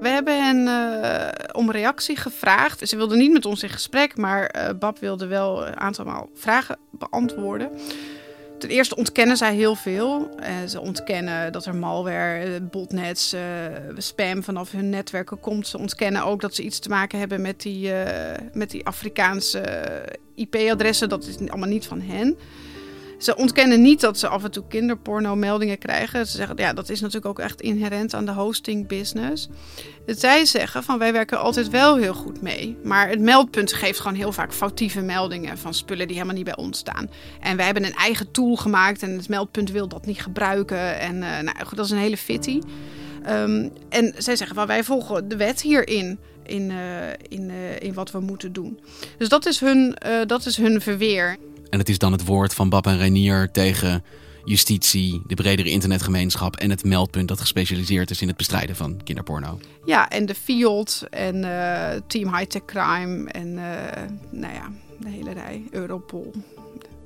We 0.00 0.08
hebben 0.08 0.44
hen 0.44 0.66
uh, 0.66 1.28
om 1.52 1.70
reactie 1.70 2.16
gevraagd. 2.16 2.88
Ze 2.88 2.96
wilden 2.96 3.18
niet 3.18 3.32
met 3.32 3.46
ons 3.46 3.62
in 3.62 3.68
gesprek, 3.68 4.16
maar 4.16 4.54
uh, 4.56 4.78
Bab 4.78 4.98
wilde 4.98 5.26
wel 5.26 5.66
een 5.66 5.76
aantal 5.76 6.30
vragen 6.34 6.78
beantwoorden. 6.90 7.70
Ten 8.62 8.70
eerste 8.70 8.96
ontkennen 8.96 9.36
zij 9.36 9.54
heel 9.54 9.74
veel. 9.74 10.34
Uh, 10.40 10.46
ze 10.68 10.80
ontkennen 10.80 11.52
dat 11.52 11.66
er 11.66 11.74
malware, 11.74 12.60
botnets, 12.60 13.34
spam 13.96 14.42
vanaf 14.42 14.70
hun 14.70 14.88
netwerken 14.88 15.40
komt. 15.40 15.66
Ze 15.66 15.78
ontkennen 15.78 16.24
ook 16.24 16.40
dat 16.40 16.54
ze 16.54 16.62
iets 16.62 16.78
te 16.78 16.88
maken 16.88 17.18
hebben 17.18 17.40
met 17.40 17.60
die, 17.60 17.92
met 18.52 18.70
die 18.70 18.86
Afrikaanse 18.86 19.62
IP-adressen. 20.34 21.08
Dat 21.08 21.26
is 21.26 21.38
allemaal 21.38 21.68
niet 21.68 21.86
van 21.86 22.00
hen. 22.00 22.36
Ze 23.22 23.36
ontkennen 23.36 23.82
niet 23.82 24.00
dat 24.00 24.18
ze 24.18 24.28
af 24.28 24.44
en 24.44 24.50
toe 24.50 24.64
kinderporno-meldingen 24.68 25.78
krijgen. 25.78 26.26
Ze 26.26 26.36
zeggen, 26.36 26.56
ja, 26.56 26.72
dat 26.72 26.88
is 26.88 27.00
natuurlijk 27.00 27.26
ook 27.26 27.38
echt 27.38 27.60
inherent 27.60 28.14
aan 28.14 28.24
de 28.24 28.32
hosting 28.32 28.86
business. 28.86 29.48
Zij 30.06 30.44
zeggen 30.44 30.82
van, 30.82 30.98
wij 30.98 31.12
werken 31.12 31.38
altijd 31.38 31.68
wel 31.68 31.96
heel 31.96 32.14
goed 32.14 32.42
mee. 32.42 32.76
Maar 32.84 33.08
het 33.08 33.20
meldpunt 33.20 33.72
geeft 33.72 34.00
gewoon 34.00 34.16
heel 34.16 34.32
vaak 34.32 34.52
foutieve 34.52 35.00
meldingen 35.00 35.58
van 35.58 35.74
spullen 35.74 36.06
die 36.06 36.16
helemaal 36.16 36.36
niet 36.36 36.44
bij 36.44 36.56
ons 36.56 36.78
staan. 36.78 37.10
En 37.40 37.56
wij 37.56 37.64
hebben 37.64 37.84
een 37.84 37.94
eigen 37.94 38.30
tool 38.30 38.56
gemaakt 38.56 39.02
en 39.02 39.10
het 39.10 39.28
meldpunt 39.28 39.70
wil 39.70 39.88
dat 39.88 40.06
niet 40.06 40.22
gebruiken. 40.22 40.98
En 40.98 41.14
uh, 41.14 41.40
nou, 41.40 41.56
dat 41.74 41.84
is 41.84 41.90
een 41.90 41.98
hele 41.98 42.16
fitty. 42.16 42.60
Um, 43.28 43.72
en 43.88 44.14
zij 44.18 44.36
zeggen 44.36 44.56
van, 44.56 44.66
wij 44.66 44.84
volgen 44.84 45.28
de 45.28 45.36
wet 45.36 45.60
hierin 45.60 46.18
in, 46.42 46.70
uh, 46.70 47.08
in, 47.28 47.50
uh, 47.50 47.80
in 47.80 47.94
wat 47.94 48.10
we 48.10 48.20
moeten 48.20 48.52
doen. 48.52 48.80
Dus 49.18 49.28
dat 49.28 49.46
is 49.46 49.60
hun, 49.60 49.96
dat 50.26 50.46
is 50.46 50.56
hun 50.56 50.80
verweer. 50.80 51.36
En 51.72 51.78
het 51.78 51.88
is 51.88 51.98
dan 51.98 52.12
het 52.12 52.24
woord 52.24 52.54
van 52.54 52.68
Bab 52.68 52.86
en 52.86 52.96
Reinier 52.96 53.50
tegen 53.50 54.04
justitie, 54.44 55.22
de 55.26 55.34
bredere 55.34 55.70
internetgemeenschap 55.70 56.56
en 56.56 56.70
het 56.70 56.84
meldpunt 56.84 57.28
dat 57.28 57.40
gespecialiseerd 57.40 58.10
is 58.10 58.22
in 58.22 58.28
het 58.28 58.36
bestrijden 58.36 58.76
van 58.76 59.00
kinderporno. 59.04 59.58
Ja, 59.84 60.08
en 60.08 60.26
de 60.26 60.34
FIOD 60.34 61.06
en 61.10 61.36
uh, 61.36 61.88
Team 62.06 62.34
Hightech 62.36 62.64
Crime 62.64 63.30
en 63.30 63.46
uh, 63.46 63.62
nou 64.30 64.54
ja, 64.54 64.70
de 65.00 65.08
hele 65.08 65.32
rij, 65.32 65.62
Europol. 65.70 66.32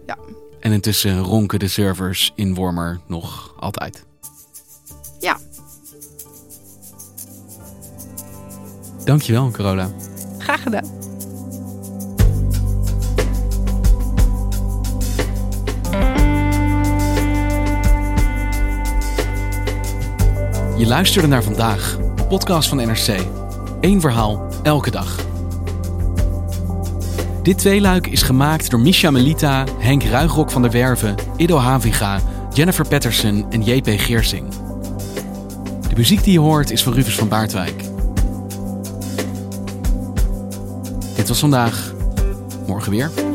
Ja. 0.07 0.19
En 0.61 0.73
intussen 0.73 1.19
ronken 1.19 1.59
de 1.59 1.69
servers 1.69 2.33
in 2.35 2.55
Wormer 2.55 3.01
nog 3.07 3.55
altijd. 3.59 4.05
Ja. 5.21 5.39
Dankjewel, 9.05 9.51
Carola. 9.51 9.91
Graag 10.39 10.63
gedaan. 10.63 11.06
Je 20.77 20.87
luisterde 20.87 21.29
naar 21.29 21.43
vandaag, 21.43 21.99
podcast 22.29 22.69
van 22.69 22.77
NRC. 22.77 23.21
Eén 23.81 24.01
verhaal, 24.01 24.47
elke 24.63 24.91
dag. 24.91 25.27
Dit 27.43 27.59
tweeluik 27.59 28.07
is 28.07 28.23
gemaakt 28.23 28.71
door 28.71 28.81
Misha 28.81 29.11
Melita, 29.11 29.65
Henk 29.79 30.03
Ruigrok 30.03 30.51
van 30.51 30.63
der 30.63 30.71
Werven, 30.71 31.15
Ido 31.37 31.57
Haviga, 31.57 32.21
Jennifer 32.53 32.89
Patterson 32.89 33.47
en 33.51 33.63
JP 33.63 33.87
Geersing. 33.87 34.49
De 35.89 35.97
muziek 35.97 36.25
die 36.25 36.33
je 36.33 36.41
hoort 36.41 36.71
is 36.71 36.83
van 36.83 36.93
Rufus 36.93 37.15
van 37.15 37.29
Baardwijk. 37.29 37.83
Dit 41.15 41.29
was 41.29 41.39
vandaag. 41.39 41.95
Morgen 42.67 42.91
weer. 42.91 43.26